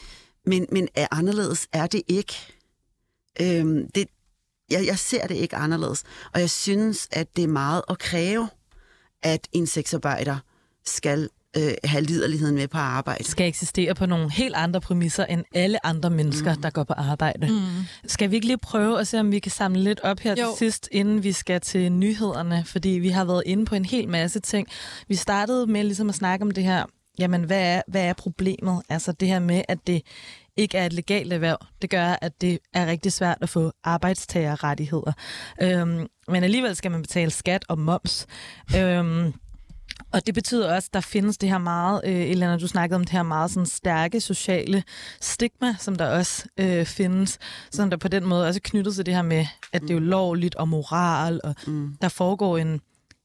[0.45, 2.33] Men, men er anderledes er det ikke.
[3.41, 4.07] Øhm, det,
[4.71, 6.03] jeg, jeg ser det ikke anderledes,
[6.33, 8.49] og jeg synes, at det er meget at kræve,
[9.23, 10.37] at en sexarbejder
[10.85, 13.23] skal øh, have liderligheden med på arbejde.
[13.23, 16.61] skal eksistere på nogle helt andre præmisser end alle andre mennesker, mm.
[16.61, 17.47] der går på arbejde.
[17.47, 17.85] Mm.
[18.07, 20.35] Skal vi ikke lige prøve at se, om vi kan samle lidt op her Jo.
[20.35, 22.63] til sidst, inden vi skal til nyhederne?
[22.65, 24.67] Fordi vi har været inde på en hel masse ting.
[25.07, 26.85] Vi startede med ligesom at snakke om det her,
[27.19, 28.81] jamen hvad er, hvad er problemet?
[28.89, 30.01] Altså det her med, at det
[30.57, 31.57] ikke er et legalt erhverv.
[31.81, 35.13] Det gør, at det er rigtig svært at få arbejdstagerrettigheder.
[35.61, 38.27] Øhm, men alligevel skal man betale skat og moms.
[38.77, 39.33] Øhm,
[40.13, 43.01] og det betyder også, at der findes det her meget, øh, Elena, du snakkede om
[43.03, 44.83] det her meget sådan stærke sociale
[45.21, 47.37] stigma, som der også øh, findes,
[47.71, 50.55] som der på den måde også knyttet til det her med, at det er ulovligt
[50.55, 51.97] og moral, og Mm.
[52.01, 52.81] der foregår en,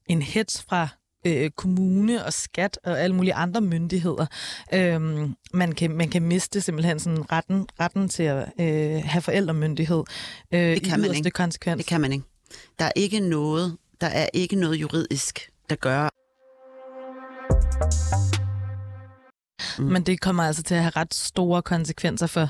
[0.07, 0.87] en hets fra
[1.25, 4.25] øh, kommune og skat og alle mulige andre myndigheder.
[4.73, 10.03] Øhm, man, kan, man kan miste simpelthen sådan retten, retten til at øh, have forældremyndighed.
[10.51, 11.31] Øh, Det kan i man ikke.
[11.31, 11.77] konsekvens.
[11.77, 12.25] Det kan man ikke.
[12.79, 16.09] Der er ikke noget, der er ikke noget juridisk, der gør,
[19.79, 19.83] Mm.
[19.85, 22.49] Men det kommer altså til at have ret store konsekvenser for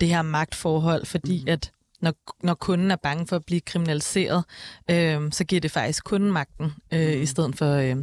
[0.00, 1.52] det her magtforhold, fordi mm.
[1.52, 4.44] at når, når kunden er bange for at blive kriminaliseret,
[4.90, 7.22] øh, så giver det faktisk kunden magten, øh, mm.
[7.22, 7.96] i stedet for øh,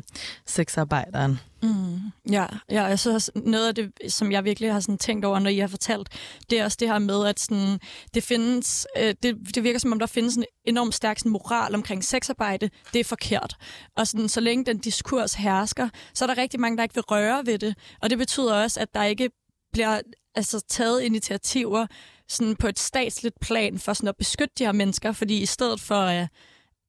[0.46, 1.40] sexarbejderen.
[1.64, 2.00] Mm,
[2.32, 5.50] ja, ja, jeg synes noget af det, som jeg virkelig har sådan tænkt over, når
[5.50, 6.10] I har fortalt,
[6.50, 7.80] det er også det her med, at sådan,
[8.14, 11.76] det findes, øh, det, det virker som om, der findes en enormt stærk sådan, moral
[11.76, 12.70] omkring sexarbejde.
[12.94, 13.58] Det er forkert.
[13.96, 17.04] Og sådan, så længe den diskurs hersker, så er der rigtig mange, der ikke vil
[17.04, 17.76] røre ved det.
[18.02, 19.30] Og det betyder også, at der ikke
[19.74, 20.02] bliver
[20.36, 21.88] altså, taget initiativer
[22.28, 25.82] sådan, på et statsligt plan for sådan, at beskytte de her mennesker, fordi i stedet
[25.82, 26.28] for øh,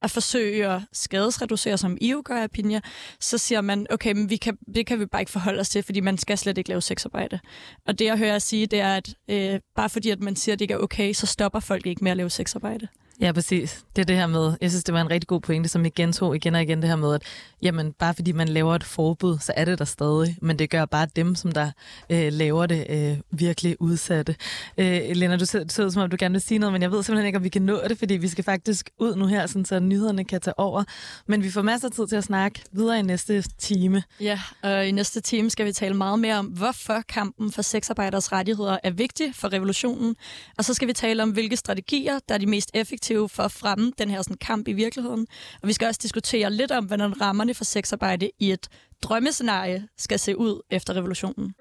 [0.03, 2.81] at forsøge at skadesreducere, som I jo gør, Pinja,
[3.21, 5.83] så siger man, okay, men vi kan, det kan vi bare ikke forholde os til,
[5.83, 7.41] fordi man skal slet ikke lave sexarbejde.
[7.87, 10.53] Og det, jeg hører jer sige, det er, at øh, bare fordi, at man siger,
[10.53, 12.89] at det ikke er okay, så stopper folk ikke med at lave sexarbejde.
[13.21, 13.85] Ja, præcis.
[13.97, 15.93] Det er det her med, jeg synes, det var en rigtig god pointe, som jeg
[15.93, 17.23] gentog igen og igen, det her med, at
[17.63, 20.85] jamen, bare fordi man laver et forbud, så er det der stadig, men det gør
[20.85, 21.71] bare dem, som der
[22.11, 24.37] øh, laver det, øh, virkelig udsatte.
[24.79, 27.03] Øh, Lena, du ser ud som om, du gerne vil sige noget, men jeg ved
[27.03, 29.65] simpelthen ikke, om vi kan nå det, fordi vi skal faktisk ud nu her, sådan,
[29.65, 30.85] så nyhederne kan tage over.
[31.27, 34.03] Men vi får masser af tid til at snakke videre i næste time.
[34.21, 38.33] Ja, og i næste time skal vi tale meget mere om, hvorfor kampen for sexarbejders
[38.33, 40.17] rettigheder er vigtig for revolutionen.
[40.59, 43.53] Og så skal vi tale om, hvilke strategier, der er de mest effektive for at
[43.53, 45.27] fremme den her sådan, kamp i virkeligheden.
[45.63, 48.69] Og vi skal også diskutere lidt om, hvordan rammerne for sexarbejde i et
[49.03, 51.55] drømmescenarie skal se ud efter revolutionen.